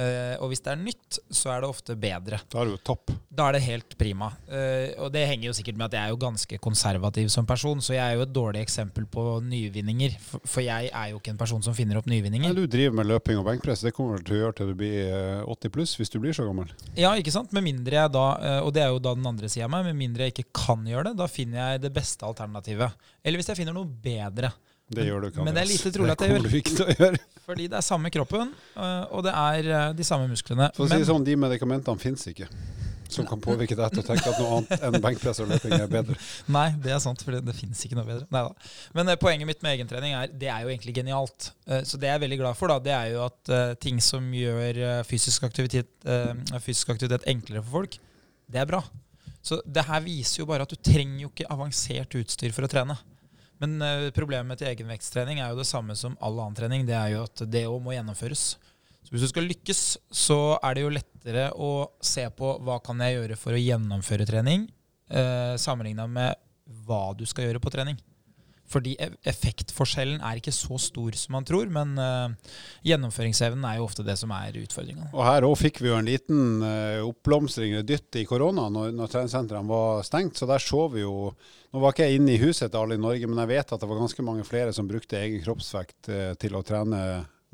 Eh, 0.00 0.36
og 0.40 0.48
hvis 0.50 0.62
det 0.64 0.72
er 0.72 0.80
nytt, 0.80 1.18
så 1.28 1.52
er 1.52 1.62
det 1.62 1.68
ofte 1.68 1.96
bedre. 2.00 2.40
Da 2.48 2.62
er 2.62 2.68
det 2.68 2.76
jo 2.78 2.80
topp. 2.92 3.12
Da 3.28 3.48
er 3.48 3.56
det 3.56 3.62
helt 3.66 3.96
prima. 4.00 4.30
Uh, 4.48 5.04
og 5.04 5.10
det 5.14 5.22
henger 5.28 5.50
jo 5.50 5.54
sikkert 5.56 5.76
med 5.78 5.86
at 5.86 5.96
jeg 5.96 6.08
er 6.08 6.14
jo 6.14 6.18
ganske 6.20 6.58
konservativ 6.62 7.28
som 7.32 7.46
person, 7.48 7.82
så 7.84 7.94
jeg 7.94 8.02
er 8.02 8.18
jo 8.18 8.24
et 8.24 8.32
dårlig 8.34 8.62
eksempel 8.64 9.06
på 9.10 9.24
nyvinninger. 9.46 10.16
For, 10.24 10.42
for 10.54 10.64
jeg 10.64 10.88
er 10.88 11.12
jo 11.12 11.20
ikke 11.20 11.34
en 11.34 11.40
person 11.40 11.62
som 11.64 11.76
finner 11.76 12.00
opp 12.00 12.08
nyvinninger. 12.10 12.48
Men 12.48 12.58
du 12.58 12.70
driver 12.70 12.96
med 13.00 13.10
løping 13.10 13.40
og 13.40 13.46
benkpress, 13.50 13.84
det 13.86 13.94
kommer 13.96 14.18
vel 14.18 14.26
til 14.26 14.38
å 14.38 14.40
gjøre 14.40 14.58
til 14.58 14.72
du 14.72 14.78
blir 14.80 14.96
eh, 15.04 15.44
80 15.44 15.74
pluss, 15.74 15.94
hvis 16.00 16.12
du 16.12 16.18
blir 16.22 16.36
så 16.36 16.46
gammel. 16.48 16.72
Ja, 16.98 17.12
ikke 17.20 17.34
sant? 17.34 17.54
Med 17.56 17.66
mindre 17.66 18.00
jeg 18.00 18.14
da, 18.16 18.26
eh, 18.38 18.58
og 18.64 18.74
det 18.76 18.84
er 18.84 18.94
jo 18.94 19.02
da 19.02 19.14
den 19.18 19.30
andre 19.30 19.52
sida 19.52 19.68
av 19.68 19.74
meg, 19.74 19.86
med 19.90 20.00
mindre 20.00 20.26
jeg 20.26 20.36
ikke 20.36 20.64
kan 20.64 20.86
gjøre 20.88 21.10
det, 21.10 21.18
da 21.20 21.30
finner 21.30 21.62
jeg 21.62 21.84
det 21.86 21.94
beste 21.94 22.26
alternativet. 22.26 23.08
Eller 23.24 23.40
hvis 23.40 23.52
jeg 23.52 23.60
finner 23.60 23.76
noe 23.76 23.88
bedre. 23.88 24.52
Det 24.90 25.06
gjør 25.06 25.22
du 25.22 25.28
ikke. 25.30 25.44
Men 25.46 25.54
det 25.54 25.62
er 25.62 25.70
lite 25.70 25.92
trolig 25.94 26.14
at 26.16 26.22
jeg 26.24 26.34
Det 26.34 26.40
gjør. 26.40 26.58
ikke 26.58 26.74
til 26.74 26.84
å 26.88 26.94
gjøre. 26.98 27.22
Fordi 27.46 27.66
det 27.70 27.78
er 27.78 27.84
samme 27.86 28.10
kroppen, 28.14 28.52
eh, 28.74 29.02
og 29.14 29.24
det 29.26 29.32
er 29.38 29.68
eh, 29.70 29.88
de 29.98 30.06
samme 30.06 30.26
musklene. 30.30 30.70
For 30.74 30.86
å 30.86 30.90
si 30.90 31.06
sånn, 31.06 31.26
de 31.26 31.34
medikamentene 31.38 32.02
finnes 32.02 32.26
ikke. 32.30 32.48
Som 33.10 33.26
kan 33.26 33.40
påvirke 33.42 33.74
deg 33.74 33.90
til 33.90 34.02
å 34.02 34.06
tenke 34.06 34.30
at 34.30 34.38
noe 34.38 34.58
annet 34.60 34.84
enn 34.86 34.96
benkpress 35.02 35.40
og 35.42 35.48
løping 35.50 35.72
er 35.74 35.88
bedre. 35.90 36.14
nei, 36.58 36.68
det 36.82 36.92
er 36.94 37.00
sant, 37.02 37.22
for 37.26 37.34
det, 37.34 37.40
det 37.46 37.54
fins 37.58 37.82
ikke 37.86 37.98
noe 37.98 38.06
bedre. 38.06 38.26
Neida. 38.34 38.70
Men 38.94 39.10
eh, 39.10 39.18
poenget 39.18 39.50
mitt 39.50 39.62
med 39.66 39.74
egentrening 39.78 40.14
er 40.18 40.30
det 40.30 40.50
er 40.50 40.66
jo 40.66 40.70
egentlig 40.70 40.94
genialt. 41.00 41.50
Så 41.86 41.98
det 41.98 42.10
jeg 42.10 42.18
er 42.18 42.22
veldig 42.22 42.38
glad 42.42 42.58
for, 42.58 42.70
da, 42.70 42.78
det 42.82 42.94
er 42.94 43.12
jo 43.14 43.24
at 43.26 43.52
ting 43.82 43.98
som 44.02 44.26
gjør 44.34 45.02
fysisk 45.06 45.46
aktivitet, 45.46 45.90
fysisk 46.62 46.90
aktivitet 46.94 47.26
enklere 47.30 47.62
for 47.62 47.80
folk, 47.80 47.98
det 48.50 48.62
er 48.62 48.66
bra. 48.70 48.82
Så 49.42 49.60
det 49.66 49.86
her 49.86 50.02
viser 50.04 50.42
jo 50.42 50.48
bare 50.50 50.66
at 50.66 50.70
du 50.70 50.78
trenger 50.78 51.24
jo 51.24 51.30
ikke 51.30 51.46
avansert 51.50 52.14
utstyr 52.18 52.54
for 52.54 52.66
å 52.66 52.70
trene. 52.70 52.98
Men 53.60 53.76
eh, 53.84 54.08
problemet 54.16 54.60
til 54.60 54.70
egenvektstrening 54.70 55.40
er 55.40 55.52
jo 55.52 55.60
det 55.60 55.68
samme 55.68 55.96
som 55.98 56.16
all 56.24 56.38
annen 56.40 56.56
trening. 56.56 56.86
Det 56.88 56.96
er 56.96 57.14
jo 57.14 57.24
at 57.28 57.44
det 57.50 57.66
òg 57.68 57.80
må 57.84 57.94
gjennomføres. 57.94 58.44
Så 59.04 59.12
hvis 59.12 59.24
du 59.26 59.30
skal 59.32 59.48
lykkes, 59.50 59.82
så 60.12 60.38
er 60.62 60.76
det 60.76 60.84
jo 60.84 60.92
lettere 60.94 61.48
å 61.56 61.72
se 62.04 62.24
på 62.36 62.54
hva 62.64 62.78
kan 62.84 63.00
jeg 63.04 63.18
gjøre 63.18 63.38
for 63.40 63.56
å 63.56 63.60
gjennomføre 63.60 64.28
trening, 64.28 64.68
eh, 65.10 65.56
sammenligna 65.60 66.08
med 66.08 66.38
hva 66.86 67.10
du 67.18 67.26
skal 67.28 67.48
gjøre 67.48 67.62
på 67.62 67.72
trening. 67.74 67.98
Fordi 68.70 68.94
e- 69.02 69.10
effektforskjellen 69.26 70.20
er 70.22 70.38
ikke 70.38 70.54
så 70.54 70.78
stor 70.80 71.16
som 71.18 71.34
man 71.34 71.46
tror, 71.46 71.70
men 71.74 71.96
uh, 71.98 72.54
gjennomføringsevnen 72.86 73.64
er 73.66 73.80
jo 73.80 73.86
ofte 73.88 74.04
det 74.06 74.14
som 74.20 74.30
er 74.36 74.60
utfordringa. 74.60 75.08
Og 75.10 75.24
her 75.26 75.46
òg 75.48 75.56
fikk 75.58 75.80
vi 75.82 75.90
jo 75.90 75.96
en 75.98 76.06
liten 76.06 76.62
uh, 76.62 77.00
oppblomstring, 77.08 77.74
eller 77.74 77.88
dytt, 77.88 78.20
i 78.20 78.26
korona 78.28 78.68
når, 78.72 78.92
når 78.94 79.10
treningssentrene 79.10 79.66
var 79.70 80.04
stengt. 80.06 80.38
Så 80.38 80.46
der 80.50 80.62
så 80.62 80.86
vi 80.92 81.06
jo 81.06 81.32
Nå 81.70 81.78
var 81.78 81.92
ikke 81.94 82.08
jeg 82.08 82.18
inne 82.18 82.32
i 82.34 82.40
huset 82.42 82.72
til 82.72 82.80
alle 82.80 82.96
i 82.98 83.00
Norge, 83.00 83.28
men 83.30 83.38
jeg 83.44 83.50
vet 83.52 83.72
at 83.76 83.78
det 83.78 83.86
var 83.86 84.00
ganske 84.00 84.22
mange 84.26 84.42
flere 84.42 84.72
som 84.74 84.88
brukte 84.90 85.20
egen 85.20 85.38
kroppsvekt 85.44 86.10
uh, 86.10 86.32
til 86.34 86.56
å 86.58 86.64
trene 86.66 87.02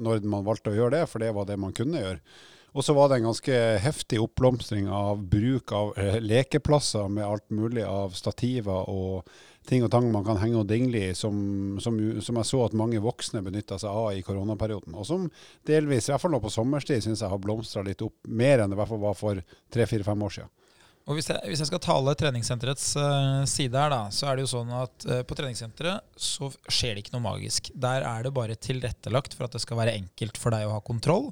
når 0.01 0.25
man 0.29 0.45
valgte 0.45 0.73
å 0.73 0.77
gjøre 0.77 0.95
det, 0.95 1.09
for 1.09 1.21
det 1.21 1.35
var 1.37 1.49
det 1.49 1.59
man 1.61 1.75
kunne 1.77 2.01
gjøre. 2.01 2.23
Og 2.77 2.85
så 2.85 2.93
var 2.97 3.09
det 3.09 3.19
en 3.19 3.29
ganske 3.31 3.59
heftig 3.81 4.19
oppblomstring 4.21 4.89
av 4.93 5.23
bruk 5.33 5.73
av 5.73 5.95
lekeplasser 6.21 7.09
med 7.09 7.25
alt 7.25 7.47
mulig 7.57 7.85
av 7.89 8.13
stativer 8.17 8.91
og 8.93 9.31
ting 9.69 9.85
og 9.85 9.91
tang 9.93 10.07
man 10.13 10.25
kan 10.27 10.39
henge 10.41 10.61
og 10.61 10.69
dingle 10.71 11.01
i, 11.09 11.15
som, 11.19 11.37
som, 11.83 11.99
som 12.23 12.41
jeg 12.41 12.49
så 12.49 12.61
at 12.67 12.77
mange 12.79 13.03
voksne 13.03 13.43
benytta 13.45 13.79
seg 13.83 13.91
av 13.91 14.13
i 14.17 14.23
koronaperioden. 14.27 14.95
Og 14.97 15.07
som 15.09 15.27
delvis, 15.69 16.09
i 16.09 16.15
hvert 16.15 16.23
fall 16.23 16.35
nå 16.35 16.43
på 16.43 16.53
sommerstid, 16.53 17.05
syns 17.05 17.25
jeg 17.25 17.33
har 17.33 17.43
blomstra 17.43 17.85
litt 17.87 18.05
opp, 18.07 18.17
mer 18.29 18.63
enn 18.63 18.73
det 18.73 18.79
i 18.79 18.81
hvert 18.83 18.93
fall 18.93 19.03
var 19.03 19.19
for 19.19 19.43
tre-fire-fem 19.75 20.25
år 20.29 20.39
siden. 20.39 20.55
Og 21.07 21.15
hvis 21.15 21.29
jeg, 21.31 21.39
hvis 21.47 21.61
jeg 21.63 21.69
skal 21.69 21.83
tale 21.85 22.17
treningssenterets 22.19 22.87
uh, 22.99 23.45
side 23.47 23.79
her, 23.79 23.93
da, 23.93 24.01
så 24.11 24.27
er 24.27 24.39
det 24.39 24.43
jo 24.43 24.55
sånn 24.57 24.73
at 24.75 25.07
uh, 25.07 25.21
på 25.23 25.37
treningssenteret 25.39 26.03
så 26.19 26.49
skjer 26.67 26.97
det 26.97 27.05
ikke 27.05 27.15
noe 27.15 27.27
magisk. 27.29 27.71
Der 27.79 28.03
er 28.03 28.27
det 28.27 28.35
bare 28.35 28.59
tilrettelagt 28.59 29.37
for 29.39 29.47
at 29.47 29.55
det 29.55 29.63
skal 29.63 29.79
være 29.79 29.95
enkelt 30.01 30.41
for 30.43 30.55
deg 30.55 30.67
å 30.67 30.75
ha 30.75 30.83
kontroll. 30.83 31.31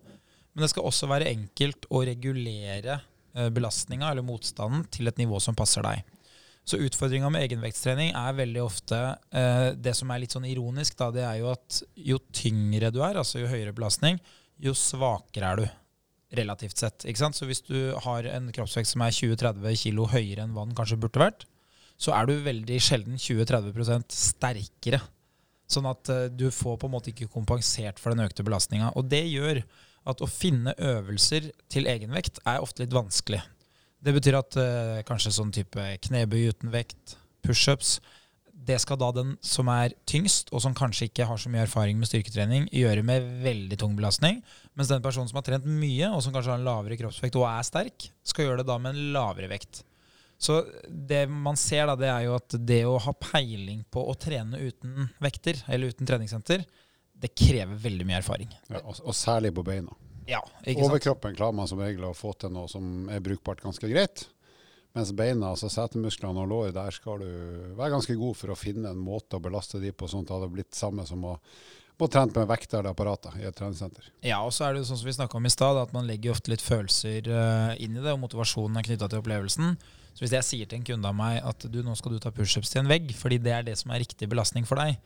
Men 0.55 0.62
det 0.62 0.70
skal 0.70 0.87
også 0.87 1.11
være 1.11 1.33
enkelt 1.33 1.88
å 1.90 2.05
regulere 2.07 3.01
uh, 3.03 3.49
belastninga 3.51 4.12
eller 4.12 4.27
motstanden 4.27 4.87
til 4.94 5.11
et 5.11 5.18
nivå 5.18 5.42
som 5.42 5.59
passer 5.59 5.83
deg. 5.83 6.07
Så 6.64 6.81
utfordringa 6.81 7.29
med 7.33 7.44
egenvektstrening 7.44 8.14
er 8.16 8.37
veldig 8.38 8.61
ofte 8.64 8.98
eh, 9.37 9.70
Det 9.77 9.92
som 9.96 10.09
er 10.11 10.22
litt 10.22 10.33
sånn 10.33 10.46
ironisk, 10.48 10.96
da, 10.96 11.11
det 11.12 11.24
er 11.27 11.42
jo 11.42 11.50
at 11.53 11.81
jo 12.00 12.20
tyngre 12.33 12.88
du 12.94 13.03
er, 13.05 13.18
altså 13.20 13.42
jo 13.42 13.50
høyere 13.50 13.74
belastning, 13.77 14.20
jo 14.64 14.72
svakere 14.79 15.50
er 15.50 15.61
du 15.61 15.66
relativt 16.35 16.81
sett. 16.81 17.05
ikke 17.05 17.20
sant? 17.20 17.37
Så 17.37 17.46
hvis 17.46 17.62
du 17.66 17.92
har 18.07 18.27
en 18.31 18.48
kroppsvekt 18.55 18.90
som 18.90 19.05
er 19.05 19.14
20-30 19.14 19.83
kilo 19.85 20.09
høyere 20.11 20.46
enn 20.46 20.55
hva 20.57 20.64
den 20.66 20.77
kanskje 20.79 20.98
burde 21.03 21.20
vært, 21.20 21.44
så 22.00 22.14
er 22.16 22.27
du 22.27 22.40
veldig 22.42 22.79
sjelden 22.83 23.20
20-30% 23.20 24.16
sterkere. 24.16 25.03
Sånn 25.70 25.87
at 25.88 26.11
eh, 26.12 26.27
du 26.33 26.48
får 26.53 26.81
på 26.81 26.88
en 26.88 26.96
måte 26.96 27.12
ikke 27.12 27.31
kompensert 27.33 28.00
for 28.00 28.14
den 28.14 28.24
økte 28.24 28.46
belastninga. 28.46 28.92
Og 28.98 29.07
det 29.12 29.22
gjør 29.29 29.62
at 30.11 30.20
å 30.20 30.29
finne 30.29 30.74
øvelser 30.77 31.53
til 31.72 31.88
egenvekt 31.88 32.42
er 32.44 32.64
ofte 32.64 32.85
litt 32.85 32.96
vanskelig. 32.96 33.40
Det 34.04 34.12
betyr 34.12 34.36
at 34.36 34.58
uh, 34.60 34.98
kanskje 35.08 35.32
sånn 35.32 35.52
type 35.54 35.86
knebøy 36.08 36.50
uten 36.52 36.72
vekt, 36.74 37.16
pushups 37.44 37.98
Det 38.64 38.76
skal 38.80 38.98
da 39.00 39.10
den 39.12 39.34
som 39.44 39.68
er 39.72 39.92
tyngst, 40.08 40.52
og 40.52 40.62
som 40.64 40.76
kanskje 40.76 41.08
ikke 41.10 41.26
har 41.28 41.40
så 41.40 41.50
mye 41.52 41.64
erfaring 41.66 41.98
med 42.00 42.08
styrketrening, 42.08 42.68
gjøre 42.72 43.02
med 43.04 43.26
veldig 43.44 43.76
tung 43.80 43.96
belastning. 43.98 44.38
Mens 44.72 44.88
den 44.88 45.02
personen 45.04 45.28
som 45.28 45.40
har 45.40 45.44
trent 45.44 45.66
mye, 45.68 46.08
og 46.08 46.22
som 46.24 46.32
kanskje 46.32 46.54
har 46.54 46.62
en 46.62 46.68
lavere 46.68 46.96
kroppsvekt 47.00 47.36
og 47.40 47.44
er 47.50 47.66
sterk, 47.66 48.06
skal 48.24 48.48
gjøre 48.48 48.62
det 48.62 48.68
da 48.70 48.78
med 48.80 48.94
en 48.94 49.10
lavere 49.16 49.50
vekt. 49.52 49.82
Så 50.40 50.62
det 50.88 51.26
man 51.30 51.56
ser, 51.60 51.86
da, 51.88 51.98
det 51.98 52.08
er 52.10 52.24
jo 52.26 52.38
at 52.38 52.56
det 52.56 52.80
å 52.88 52.96
ha 53.00 53.14
peiling 53.20 53.84
på 53.92 54.02
å 54.08 54.16
trene 54.20 54.60
uten 54.60 55.10
vekter, 55.22 55.60
eller 55.68 55.92
uten 55.92 56.08
treningssenter, 56.08 56.64
det 57.14 57.30
krever 57.36 57.76
veldig 57.80 58.08
mye 58.08 58.18
erfaring. 58.20 58.50
Ja, 58.68 58.82
og, 58.82 58.98
og 59.04 59.16
særlig 59.16 59.54
på 59.56 59.64
beina. 59.66 59.94
Ja, 60.30 60.40
ikke 60.62 60.80
sant? 60.80 60.88
Overkroppen 60.88 61.37
klarer 61.37 61.56
man 61.56 61.70
som 61.70 61.82
regel 61.82 62.06
å 62.08 62.14
få 62.16 62.32
til 62.38 62.52
noe 62.54 62.70
som 62.70 63.10
er 63.12 63.22
brukbart 63.24 63.62
ganske 63.64 63.90
greit. 63.90 64.26
Mens 64.94 65.10
beina, 65.16 65.50
altså 65.50 65.68
setemusklene 65.72 66.44
og 66.44 66.50
låret, 66.52 66.74
der 66.76 66.94
skal 66.94 67.22
du 67.24 67.30
være 67.74 67.96
ganske 67.96 68.14
god 68.18 68.37
for 68.38 68.54
å 68.54 68.58
finne 68.58 68.92
en 68.94 69.00
måte 69.02 69.40
å 69.40 69.42
belaste 69.42 69.80
de 69.82 69.90
på, 69.90 70.06
sånn 70.06 70.22
at 70.22 70.30
det 70.30 70.37
hadde 70.37 70.52
blitt 70.54 70.78
samme 70.78 71.06
som 71.08 71.24
å 71.26 71.38
må 72.00 72.08
trent 72.10 72.34
med 72.34 72.48
vekter 72.50 72.80
eller 72.80 72.94
apparater 72.94 73.37
i 73.38 73.44
et 73.46 73.54
treningssenter. 73.54 74.08
Ja, 74.26 74.40
og 74.42 74.52
så 74.54 74.66
er 74.66 74.74
det 74.74 74.82
jo 74.82 74.88
sånn 74.88 75.00
som 75.00 75.08
vi 75.08 75.16
snakka 75.16 75.38
om 75.38 75.46
i 75.46 75.52
stad, 75.52 75.78
at 75.78 75.92
man 75.94 76.08
legger 76.08 76.34
ofte 76.34 76.50
litt 76.50 76.64
følelser 76.64 77.28
uh, 77.30 77.74
inn 77.78 77.94
i 77.94 78.02
det, 78.02 78.14
og 78.14 78.22
motivasjonen 78.24 78.80
er 78.80 78.87
knytta 78.88 79.10
til 79.10 79.22
opplevelsen. 79.22 79.76
Så 80.14 80.24
hvis 80.24 80.34
jeg 80.34 80.46
sier 80.46 80.70
til 80.70 80.80
en 80.80 80.88
kunde 80.88 81.10
av 81.10 81.18
meg 81.18 81.40
at 81.42 81.66
du, 81.70 81.80
nå 81.87 81.94
skal 81.98 82.14
du 82.14 82.22
ta 82.22 82.34
pushups 82.34 82.70
til 82.72 82.82
en 82.82 82.90
vegg, 82.90 83.14
fordi 83.18 83.38
det 83.42 83.54
er 83.54 83.66
det 83.66 83.76
som 83.78 83.94
er 83.94 84.02
riktig 84.02 84.28
belastning 84.30 84.66
for 84.66 84.82
deg, 84.82 84.98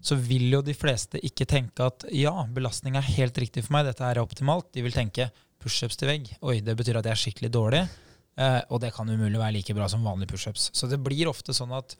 så 0.00 0.18
vil 0.20 0.48
jo 0.52 0.62
de 0.64 0.74
fleste 0.76 1.20
ikke 1.24 1.46
tenke 1.48 1.86
at 1.86 2.06
ja, 2.14 2.32
belastning 2.52 2.98
er 2.98 3.06
helt 3.16 3.38
riktig 3.40 3.64
for 3.66 3.76
meg, 3.76 3.88
dette 3.88 4.04
er 4.06 4.20
optimalt. 4.22 4.68
De 4.76 4.84
vil 4.84 4.94
tenke 4.94 5.30
pushups 5.62 5.98
til 5.98 6.10
vegg. 6.10 6.28
Oi, 6.46 6.60
det 6.64 6.76
betyr 6.78 7.00
at 7.00 7.08
jeg 7.08 7.16
er 7.16 7.22
skikkelig 7.22 7.50
dårlig. 7.54 7.82
Eh, 8.36 8.60
og 8.68 8.82
det 8.82 8.92
kan 8.94 9.08
umulig 9.08 9.40
være 9.40 9.56
like 9.56 9.74
bra 9.76 9.88
som 9.90 10.04
vanlige 10.06 10.34
pushups. 10.34 10.70
Så 10.76 10.88
det 10.90 11.00
blir 11.02 11.30
ofte 11.30 11.56
sånn 11.56 11.72
at 11.76 11.96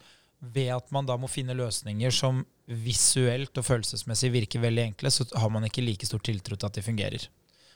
ved 0.52 0.68
at 0.74 0.90
man 0.92 1.06
da 1.08 1.16
må 1.18 1.30
finne 1.32 1.56
løsninger 1.56 2.12
som 2.12 2.42
visuelt 2.66 3.56
og 3.56 3.64
følelsesmessig 3.64 4.30
virker 4.34 4.62
veldig 4.62 4.90
enkle, 4.90 5.10
så 5.10 5.24
har 5.32 5.52
man 5.52 5.64
ikke 5.64 5.84
like 5.84 6.06
stor 6.06 6.20
tiltro 6.20 6.58
til 6.58 6.68
at 6.68 6.76
de 6.76 6.84
fungerer. 6.84 7.28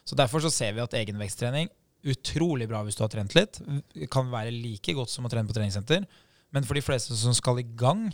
Så 0.05 0.17
Derfor 0.19 0.43
så 0.45 0.51
ser 0.53 0.75
vi 0.77 0.85
at 0.85 0.97
egenveksttrening 0.97 1.71
utrolig 2.11 2.69
bra 2.69 2.81
hvis 2.85 2.97
du 2.97 3.05
har 3.05 3.13
trent 3.13 3.37
litt. 3.37 3.61
Kan 4.13 4.33
være 4.33 4.53
like 4.55 4.95
godt 4.97 5.13
som 5.13 5.27
å 5.27 5.33
trene 5.33 5.49
på 5.49 5.57
treningssenter. 5.57 6.07
Men 6.51 6.67
for 6.67 6.77
de 6.77 6.85
fleste 6.85 7.17
som 7.17 7.35
skal 7.37 7.63
i 7.63 7.69
gang, 7.79 8.09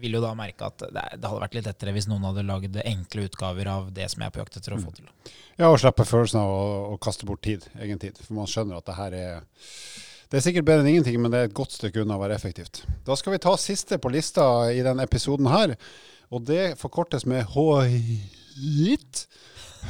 vil 0.00 0.16
jo 0.16 0.22
da 0.24 0.32
merke 0.38 0.66
at 0.66 0.82
det, 0.84 1.04
hadde 1.22 1.42
vært 1.42 1.58
litt 1.58 1.68
lettere 1.68 1.94
hvis 1.96 2.08
noen 2.10 2.26
hadde 2.28 2.46
lagd 2.46 2.78
enkle 2.82 3.28
utgaver 3.28 3.70
av 3.70 3.92
det 3.94 4.08
som 4.12 4.22
jeg 4.22 4.30
er 4.30 4.34
på 4.34 4.42
jakt 4.42 4.58
etter 4.60 4.76
å 4.76 4.80
få 4.80 4.90
mm. 4.90 4.96
til. 4.98 5.34
Ja, 5.60 5.68
og 5.68 5.78
slippe 5.82 6.06
følelsen 6.08 6.40
av 6.40 6.50
å, 6.50 6.64
å, 6.94 6.98
kaste 7.02 7.28
bort 7.28 7.44
tid, 7.46 7.66
egen 7.82 8.00
tid. 8.02 8.18
For 8.22 8.36
man 8.36 8.50
skjønner 8.50 8.80
at 8.80 8.88
det 8.90 8.98
her 8.98 9.16
er 9.20 9.46
det 10.32 10.40
er 10.40 10.44
sikkert 10.48 10.66
bedre 10.66 10.82
enn 10.82 10.90
ingenting, 10.90 11.20
men 11.22 11.30
det 11.30 11.40
er 11.40 11.46
et 11.46 11.54
godt 11.54 11.76
stykke 11.76 12.02
unna 12.02 12.16
å 12.16 12.22
være 12.24 12.34
effektivt. 12.34 12.80
Da 13.06 13.14
skal 13.14 13.36
vi 13.36 13.42
ta 13.44 13.52
siste 13.60 14.00
på 14.02 14.10
lista 14.10 14.44
i 14.74 14.80
denne 14.82 15.04
episoden 15.06 15.46
her, 15.52 15.76
og 16.34 16.46
det 16.48 16.74
forkortes 16.80 17.26
med 17.30 17.46
HIT. 17.54 19.26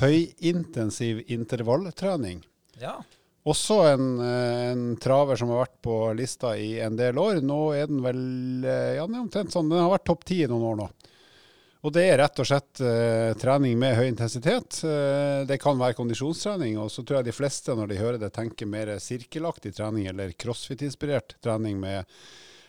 Høyintensiv 0.03 1.23
intervalltrening. 1.31 2.43
Ja. 2.83 2.99
Også 3.45 3.83
en, 3.91 4.07
en, 4.25 4.85
traver 4.97 5.37
som 5.37 5.51
har 5.53 5.67
vært 5.67 5.81
på 5.85 5.97
lista 6.17 6.55
i 6.57 6.79
en 6.81 6.97
del 6.97 7.19
år. 7.21 7.43
Nå 7.45 7.59
er 7.77 7.91
den 7.91 8.01
vel 8.05 8.23
eh, 8.65 8.95
ja, 8.97 9.05
den 9.05 9.27
omtrent 9.27 9.53
sånn. 9.53 9.69
Den 9.69 9.85
har 9.85 9.93
vært 9.93 10.07
topp 10.09 10.25
ti 10.31 10.41
i 10.45 10.49
noen 10.49 10.65
år 10.71 10.79
nå. 10.81 10.87
Og 11.85 11.93
det 11.93 12.07
er 12.09 12.17
rett 12.17 12.41
og 12.41 12.47
slett 12.49 12.81
uh, 12.81 13.35
trening 13.37 13.77
med 13.77 13.99
høy 13.99 14.07
intensitet. 14.09 14.79
Uh, 14.81 15.45
det 15.45 15.59
kan 15.61 15.77
være 15.77 15.99
kondisjonstrening, 15.99 16.79
og 16.81 16.89
så 16.89 17.05
tror 17.05 17.19
jeg 17.19 17.29
de 17.29 17.35
fleste 17.37 17.77
når 17.77 17.91
de 17.91 17.99
hører 18.01 18.21
det, 18.23 18.31
tenker 18.33 18.71
mer 18.71 18.95
sirkelaktig 19.05 19.75
trening 19.77 20.09
eller 20.09 20.33
crossfit-inspirert 20.33 21.37
trening 21.45 21.77
med 21.83 22.09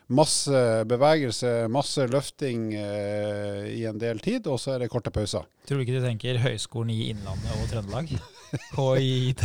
masse 0.07 0.61
bevegelse, 0.89 1.51
masse 1.71 2.05
løfting 2.11 2.67
eh, 2.77 3.61
i 3.73 3.83
en 3.89 3.99
del 4.01 4.19
tid, 4.23 4.47
og 4.51 4.59
så 4.61 4.75
er 4.75 4.83
det 4.83 4.91
korte 4.93 5.13
pauser. 5.13 5.45
Tror 5.65 5.79
du 5.79 5.85
ikke 5.85 5.97
de 5.97 6.03
tenker 6.05 6.41
Høgskolen 6.43 6.93
i 6.93 7.09
Innlandet 7.13 7.55
og 7.57 7.69
Trøndelag? 7.71 8.11
HIT? 8.75 9.41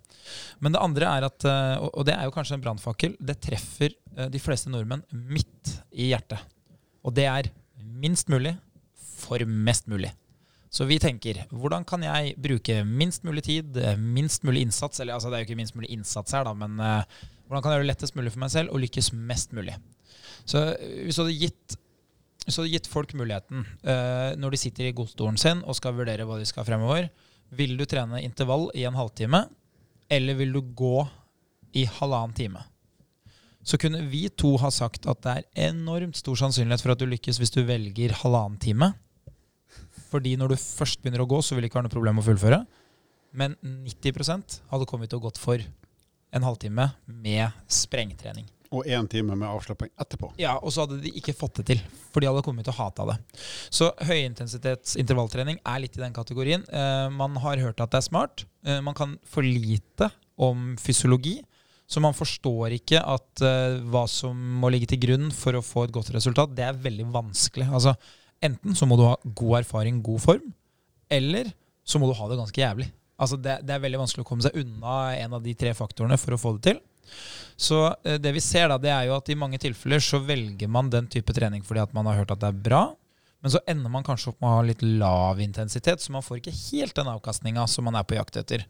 Men 0.63 0.75
det 0.75 0.81
andre 0.83 1.09
er 1.09 1.27
at, 1.27 1.45
uh, 1.47 1.85
og 1.89 2.07
det 2.07 2.15
er 2.15 2.27
jo 2.27 2.33
kanskje 2.35 2.57
en 2.57 2.65
brannfakkel, 2.65 3.15
det 3.19 3.39
treffer 3.43 3.95
uh, 4.17 4.27
de 4.33 4.41
fleste 4.41 4.71
nordmenn 4.73 5.05
midt 5.11 5.77
i 5.91 6.11
hjertet. 6.11 6.41
Og 7.03 7.15
det 7.15 7.27
er 7.29 7.51
minst 7.77 8.31
mulig 8.31 8.55
for 9.23 9.43
mest 9.47 9.89
mulig. 9.91 10.11
Så 10.73 10.87
vi 10.89 10.97
tenker 10.97 11.43
hvordan 11.53 11.85
kan 11.85 12.01
jeg 12.01 12.33
bruke 12.41 12.79
minst 12.87 13.25
mulig 13.27 13.43
tid, 13.45 13.75
minst 14.01 14.41
mulig 14.41 14.63
innsats 14.65 15.03
Eller 15.03 15.13
altså, 15.13 15.29
det 15.29 15.37
er 15.37 15.43
jo 15.43 15.45
ikke 15.51 15.59
minst 15.59 15.75
mulig 15.77 15.91
innsats 15.93 16.33
her, 16.33 16.47
da, 16.47 16.53
men 16.57 16.79
hvordan 16.81 17.61
kan 17.61 17.69
jeg 17.69 17.77
gjøre 17.77 17.85
det 17.85 17.91
lettest 17.91 18.15
mulig 18.17 18.31
for 18.33 18.41
meg 18.41 18.49
selv 18.49 18.73
og 18.73 18.81
lykkes 18.81 19.11
mest 19.13 19.51
mulig? 19.53 19.75
Så 20.49 20.61
eh, 20.73 21.03
hvis 21.05 21.17
du 21.17 21.23
hadde 21.23 21.37
gitt, 21.37 21.77
hadde 22.51 22.73
gitt 22.73 22.89
folk 22.91 23.13
muligheten 23.15 23.63
uh, 23.87 24.33
når 24.39 24.55
de 24.55 24.59
sitter 24.59 24.89
i 24.89 24.95
godstolen 24.95 25.39
sin 25.39 25.63
og 25.63 25.77
skal 25.77 25.95
vurdere 25.95 26.25
hva 26.27 26.39
de 26.41 26.47
skal 26.49 26.67
fremover, 26.67 27.07
vil 27.53 27.75
du 27.77 27.85
trene 27.87 28.21
intervall 28.23 28.69
i 28.75 28.85
en 28.89 28.97
halvtime, 28.97 29.45
eller 30.11 30.37
vil 30.39 30.53
du 30.55 30.61
gå 30.75 31.05
i 31.79 31.85
halvannen 31.99 32.35
time? 32.37 32.63
Så 33.63 33.79
kunne 33.79 34.01
vi 34.11 34.25
to 34.35 34.57
ha 34.59 34.71
sagt 34.73 35.07
at 35.07 35.21
det 35.23 35.33
er 35.33 35.69
enormt 35.69 36.17
stor 36.19 36.35
sannsynlighet 36.41 36.83
for 36.83 36.93
at 36.93 36.99
du 36.99 37.07
lykkes 37.07 37.39
hvis 37.39 37.53
du 37.53 37.61
velger 37.63 38.15
halvannen 38.19 38.59
time. 38.59 38.91
Fordi 40.11 40.35
når 40.37 40.51
du 40.51 40.59
først 40.59 40.99
begynner 41.01 41.23
å 41.23 41.29
gå, 41.29 41.39
så 41.41 41.55
vil 41.55 41.63
det 41.63 41.71
ikke 41.71 41.79
være 41.79 41.87
noe 41.87 41.95
problem 41.95 42.19
å 42.19 42.25
fullføre. 42.25 42.59
Men 43.33 43.55
90 43.63 44.59
hadde 44.69 44.89
kommet 44.89 45.09
til 45.09 45.21
å 45.21 45.23
gått 45.23 45.39
for 45.41 45.63
en 46.33 46.45
halvtime 46.45 46.89
med 47.07 47.63
sprengtrening. 47.71 48.45
Og 48.73 48.87
én 48.89 49.07
time 49.09 49.35
med 49.37 49.45
avslapping 49.47 49.91
etterpå. 50.01 50.31
Ja, 50.41 50.55
og 50.57 50.73
så 50.73 50.83
hadde 50.83 50.99
de 51.03 51.11
ikke 51.19 51.35
fått 51.37 51.61
det 51.61 51.67
til. 51.69 51.83
For 52.09 52.23
de 52.23 52.29
hadde 52.29 52.43
kommet 52.45 52.65
til 52.65 52.73
å 52.73 52.79
hate 52.79 53.05
det. 53.11 53.17
Så 53.73 53.91
høyintensitetsintervalltrening 54.09 55.61
er 55.61 55.83
litt 55.83 55.99
i 55.99 56.03
den 56.03 56.15
kategorien. 56.15 56.65
Uh, 56.73 57.07
man 57.13 57.37
har 57.43 57.61
hørt 57.61 57.83
at 57.83 57.93
det 57.93 58.01
er 58.01 58.07
smart. 58.09 58.45
Uh, 58.65 58.79
man 58.85 58.97
kan 58.97 59.15
for 59.29 59.45
lite 59.45 60.09
om 60.41 60.73
fysiologi. 60.81 61.37
Så 61.85 62.01
man 62.01 62.15
forstår 62.17 62.73
ikke 62.79 63.03
at 63.05 63.45
uh, 63.45 63.77
hva 63.93 64.07
som 64.09 64.33
må 64.63 64.73
ligge 64.73 64.89
til 64.89 65.03
grunn 65.05 65.29
for 65.35 65.53
å 65.53 65.63
få 65.63 65.85
et 65.85 65.93
godt 65.93 66.09
resultat. 66.15 66.55
Det 66.57 66.65
er 66.65 66.81
veldig 66.81 67.11
vanskelig. 67.13 67.69
Altså, 67.69 67.93
Enten 68.43 68.75
så 68.75 68.87
må 68.89 68.97
du 68.99 69.05
ha 69.07 69.15
god 69.23 69.61
erfaring, 69.61 70.01
god 70.03 70.23
form, 70.23 70.49
eller 71.11 71.51
så 71.87 71.99
må 71.99 72.09
du 72.09 72.17
ha 72.17 72.27
det 72.29 72.39
ganske 72.39 72.59
jævlig. 72.59 72.89
Altså 73.23 73.37
det, 73.39 73.59
det, 73.63 73.75
er 73.75 73.83
veldig 73.83 74.01
vanskelig 74.01 74.25
å 74.25 74.27
komme 74.27 74.43
seg 74.43 74.57
unna 74.59 75.13
en 75.15 75.37
av 75.37 75.43
de 75.45 75.53
tre 75.55 75.71
faktorene 75.77 76.17
for 76.19 76.35
å 76.35 76.41
få 76.41 76.55
det 76.57 76.63
til. 76.71 76.81
Så 77.55 77.85
eh, 78.03 78.19
det 78.21 78.33
vi 78.35 78.41
ser 78.43 78.69
da, 78.71 78.79
det 78.81 78.91
er 78.93 79.07
jo 79.09 79.17
at 79.17 79.29
i 79.29 79.37
mange 79.39 79.59
tilfeller 79.61 80.03
så 80.03 80.21
velger 80.23 80.71
man 80.71 80.91
den 80.93 81.07
type 81.11 81.35
trening 81.35 81.63
fordi 81.65 81.83
at 81.83 81.95
man 81.95 82.09
har 82.09 82.21
hørt 82.21 82.33
at 82.33 82.41
det 82.41 82.51
er 82.51 82.61
bra, 82.67 82.83
men 83.43 83.51
så 83.51 83.59
ender 83.67 83.91
man 83.91 84.05
kanskje 84.07 84.31
opp 84.31 84.37
med 84.39 84.47
å 84.47 84.55
ha 84.55 84.63
litt 84.63 84.81
lav 84.85 85.39
intensitet, 85.43 85.99
så 85.99 86.13
man 86.15 86.23
får 86.23 86.39
ikke 86.39 86.53
helt 86.55 86.95
den 86.95 87.09
avkastninga 87.11 87.65
som 87.67 87.83
man 87.83 87.97
er 87.99 88.05
på 88.07 88.15
jakt 88.15 88.37
etter. 88.39 88.63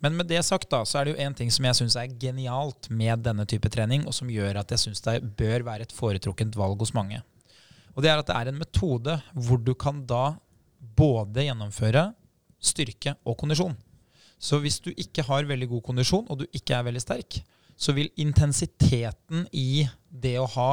Men 0.00 0.16
med 0.16 0.30
det 0.30 0.40
sagt, 0.48 0.70
da, 0.72 0.80
så 0.88 0.96
er 0.96 1.04
det 1.04 1.12
jo 1.12 1.26
én 1.26 1.36
ting 1.36 1.52
som 1.52 1.66
jeg 1.68 1.76
syns 1.76 1.96
er 2.00 2.14
genialt 2.22 2.88
med 2.88 3.20
denne 3.26 3.44
type 3.44 3.68
trening, 3.68 4.06
og 4.08 4.16
som 4.16 4.32
gjør 4.32 4.62
at 4.62 4.72
jeg 4.72 4.80
syns 4.86 5.04
det 5.04 5.18
bør 5.36 5.66
være 5.68 5.84
et 5.84 5.92
foretrukket 5.92 6.56
valg 6.56 6.80
hos 6.80 6.94
mange. 6.96 7.20
Og 7.92 8.00
det 8.00 8.14
er 8.14 8.22
at 8.22 8.30
det 8.30 8.38
er 8.38 8.48
en 8.48 8.62
metode 8.62 9.18
hvor 9.36 9.60
du 9.60 9.74
kan 9.76 10.00
da 10.08 10.38
både 10.96 11.44
gjennomføre 11.44 12.06
styrke 12.64 13.18
og 13.28 13.36
kondisjon. 13.44 13.76
Så 14.40 14.56
hvis 14.64 14.80
du 14.80 14.88
ikke 14.96 15.26
har 15.28 15.44
veldig 15.52 15.68
god 15.76 15.84
kondisjon, 15.90 16.24
og 16.32 16.40
du 16.40 16.48
ikke 16.48 16.78
er 16.78 16.88
veldig 16.88 17.04
sterk, 17.04 17.42
så 17.76 17.94
vil 17.96 18.10
intensiteten 18.20 19.46
i 19.52 19.84
det 20.08 20.36
å 20.40 20.48
ha 20.56 20.70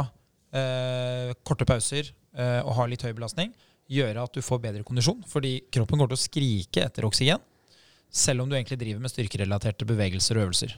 eh, 0.54 1.34
korte 1.48 1.68
pauser 1.68 2.12
eh, 2.38 2.60
og 2.62 2.76
ha 2.78 2.88
litt 2.90 3.04
høy 3.06 3.14
belastning 3.18 3.54
gjøre 3.92 4.24
at 4.24 4.36
du 4.36 4.44
får 4.46 4.62
bedre 4.64 4.86
kondisjon. 4.88 5.24
Fordi 5.28 5.58
kroppen 5.74 6.02
går 6.02 6.12
til 6.12 6.20
å 6.20 6.22
skrike 6.22 6.86
etter 6.86 7.08
oksygen, 7.08 7.42
selv 8.12 8.44
om 8.44 8.50
du 8.52 8.58
egentlig 8.58 8.80
driver 8.80 9.04
med 9.04 9.12
styrkerelaterte 9.12 9.88
bevegelser 9.88 10.38
og 10.38 10.50
øvelser. 10.50 10.76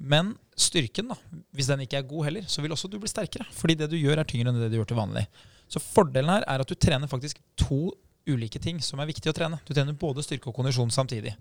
Men 0.00 0.34
styrken, 0.56 1.12
da, 1.12 1.18
hvis 1.56 1.68
den 1.68 1.84
ikke 1.84 2.00
er 2.00 2.08
god 2.08 2.28
heller, 2.28 2.46
så 2.48 2.64
vil 2.64 2.72
også 2.74 2.90
du 2.92 2.98
bli 3.00 3.10
sterkere. 3.10 3.46
Fordi 3.56 3.76
det 3.82 3.90
du 3.92 3.98
gjør, 3.98 4.20
er 4.20 4.28
tyngre 4.28 4.52
enn 4.52 4.60
det 4.60 4.70
du 4.72 4.78
gjør 4.80 4.92
til 4.92 5.00
vanlig. 5.00 5.26
Så 5.72 5.80
fordelen 5.84 6.32
her 6.32 6.46
er 6.48 6.64
at 6.64 6.68
du 6.68 6.76
trener 6.76 7.10
faktisk 7.10 7.40
to 7.60 7.92
ulike 8.28 8.60
ting 8.62 8.80
som 8.84 9.00
er 9.02 9.08
viktig 9.10 9.32
å 9.32 9.36
trene. 9.36 9.58
Du 9.66 9.72
trener 9.74 9.96
både 9.98 10.24
styrke 10.24 10.50
og 10.50 10.56
kondisjon 10.56 10.92
samtidig. 10.94 11.34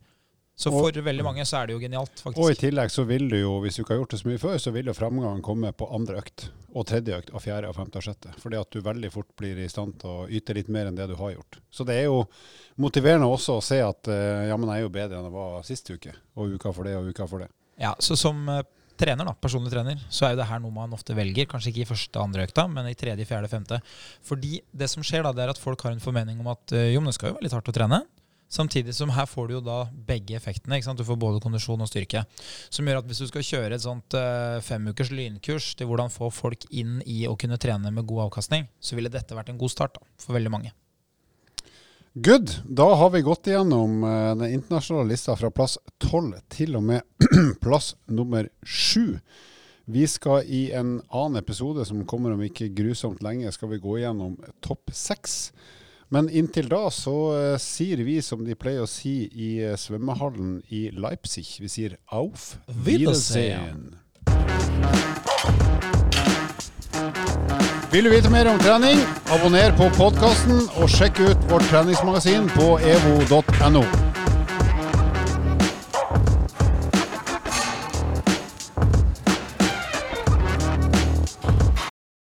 Så 0.62 0.70
Og- 0.70 0.84
for 0.84 1.02
veldig 1.02 1.24
mange 1.26 1.42
så 1.42 1.58
er 1.58 1.68
det 1.68 1.74
jo 1.74 1.80
genialt, 1.82 2.14
faktisk. 2.22 2.38
Og 2.38 2.52
i 2.52 2.60
tillegg 2.60 2.92
så 2.94 3.06
vil 3.10 3.28
du 3.30 3.38
jo, 3.40 3.60
hvis 3.64 3.76
du 3.76 3.82
ikke 3.82 3.96
har 3.96 4.02
gjort 4.04 4.12
det 4.14 4.20
så 4.22 4.28
mye 4.30 4.42
før, 4.44 4.58
så 4.62 4.72
vil 4.76 4.86
jo 4.86 4.94
fremgangen 4.94 5.42
komme 5.42 5.72
på 5.74 5.88
andre 5.90 6.20
økt. 6.22 6.50
Og 6.76 6.86
tredje 6.86 7.18
økt, 7.18 7.32
og 7.34 7.42
fjerde, 7.42 7.68
og 7.68 7.76
femte 7.76 7.98
og 7.98 8.04
sjette. 8.06 8.30
Fordi 8.40 8.60
at 8.62 8.70
du 8.70 8.80
veldig 8.80 9.12
fort 9.12 9.32
blir 9.36 9.58
i 9.58 9.68
stand 9.68 9.98
til 10.00 10.10
å 10.10 10.28
yte 10.30 10.54
litt 10.54 10.70
mer 10.70 10.86
enn 10.86 10.96
det 10.96 11.08
du 11.10 11.16
har 11.16 11.34
gjort. 11.34 11.58
Så 11.72 11.84
det 11.84 11.96
er 11.98 12.06
jo 12.06 12.28
motiverende 12.78 13.26
også 13.26 13.58
å 13.58 13.64
se 13.66 13.82
at 13.82 14.08
eh, 14.08 14.48
ja, 14.52 14.56
men 14.56 14.70
jeg 14.70 14.78
er 14.78 14.86
jo 14.86 14.94
bedre 14.94 15.18
enn 15.18 15.26
jeg 15.28 15.34
var 15.34 15.64
sist 15.64 15.90
uke. 15.90 16.14
Og 16.38 16.54
uka 16.54 16.72
for 16.72 16.84
det, 16.84 16.96
og 16.96 17.10
uka 17.10 17.28
for 17.28 17.40
det. 17.40 17.50
Ja, 17.82 17.96
så 18.00 18.16
som 18.16 18.48
eh, 18.48 18.62
trener, 19.02 19.26
da, 19.26 19.34
personlig 19.34 19.74
trener, 19.74 19.98
så 20.14 20.28
er 20.28 20.36
jo 20.36 20.42
det 20.44 20.50
her 20.52 20.62
noe 20.62 20.72
man 20.78 20.94
ofte 20.94 21.16
velger. 21.18 21.50
Kanskje 21.50 21.74
ikke 21.74 21.82
i 21.88 21.90
første 21.90 22.22
andre 22.22 22.46
økta, 22.46 22.70
men 22.70 22.86
i 22.86 22.94
tredje, 22.94 23.26
fjerde, 23.26 23.50
femte. 23.50 23.82
Fordi 24.30 24.62
det 24.72 24.90
som 24.94 25.02
skjer 25.02 25.26
da, 25.26 25.34
det 25.34 25.48
er 25.48 25.56
at 25.56 25.62
folk 25.62 25.82
har 25.82 25.92
en 25.96 26.04
formening 26.04 26.40
om 26.40 26.54
at 26.54 26.72
eh, 26.78 26.92
jo, 26.94 27.02
men 27.02 27.10
det 27.10 27.18
skal 27.18 27.32
jo 27.32 27.40
være 27.40 27.50
litt 27.50 27.58
hardt 27.58 27.74
å 27.74 27.78
trene. 27.82 28.04
Samtidig 28.52 28.96
som 28.96 29.14
her 29.16 29.30
får 29.30 29.48
du 29.48 29.54
jo 29.56 29.64
da 29.64 29.78
begge 30.08 30.36
effektene. 30.36 30.82
Du 30.98 31.06
får 31.08 31.20
både 31.20 31.40
kondisjon 31.44 31.82
og 31.82 31.88
styrke. 31.88 32.26
Som 32.68 32.88
gjør 32.88 33.00
at 33.00 33.08
hvis 33.08 33.24
du 33.24 33.30
skal 33.30 33.48
kjøre 33.48 33.78
et 33.78 33.86
sånt 33.86 34.18
uh, 34.18 34.60
femukers 34.66 35.14
lynkurs 35.16 35.72
til 35.80 35.88
hvordan 35.88 36.12
få 36.12 36.28
folk 36.36 36.68
inn 36.70 37.00
i 37.08 37.24
å 37.32 37.38
kunne 37.40 37.60
trene 37.62 37.94
med 37.96 38.08
god 38.10 38.28
avkastning, 38.28 38.68
så 38.84 39.00
ville 39.00 39.12
dette 39.14 39.38
vært 39.38 39.54
en 39.54 39.62
god 39.62 39.72
start 39.72 39.96
da, 39.96 40.04
for 40.20 40.36
veldig 40.36 40.52
mange. 40.52 40.76
Good. 42.14 42.58
Da 42.68 42.90
har 43.00 43.10
vi 43.14 43.24
gått 43.24 43.48
igjennom 43.48 44.04
eh, 44.04 44.36
den 44.36 44.58
internasjonale 44.58 45.14
lista 45.14 45.32
fra 45.40 45.48
plass 45.48 45.78
12 46.04 46.42
til 46.52 46.76
og 46.76 46.84
med 46.84 47.30
plass 47.64 47.94
nummer 48.12 48.50
7. 48.68 49.16
Vi 49.92 50.04
skal 50.12 50.44
i 50.44 50.66
en 50.76 50.98
annen 51.08 51.40
episode 51.40 51.86
som 51.88 52.04
kommer 52.04 52.36
om 52.36 52.44
ikke 52.44 52.68
grusomt 52.76 53.24
lenge, 53.24 53.52
skal 53.56 53.72
vi 53.72 53.80
gå 53.80 54.02
igjennom 54.02 54.36
topp 54.60 54.92
6. 54.92 55.38
Men 56.12 56.30
inntil 56.30 56.68
da 56.68 56.90
så 56.92 57.16
eh, 57.38 57.58
sier 57.64 58.02
vi 58.04 58.18
som 58.20 58.44
de 58.44 58.56
pleier 58.60 58.84
å 58.84 58.90
si 58.90 59.30
i 59.32 59.52
eh, 59.64 59.78
svømmehallen 59.80 60.58
i 60.68 60.90
Leipzig, 60.92 61.46
vi 61.64 61.72
sier 61.72 61.96
auf 62.12 62.58
Wiedersehen. 62.68 63.94
Vil 67.96 68.08
du 68.08 68.12
vite 68.12 68.32
mer 68.32 68.52
om 68.52 68.60
trening? 68.60 69.00
Abonner 69.32 69.72
på 69.80 69.88
podkasten 69.96 70.66
og 70.76 70.92
sjekk 70.92 71.24
ut 71.24 71.52
vårt 71.52 71.72
treningsmagasin 71.72 72.52
på 72.60 72.74
evo.no. 72.84 73.88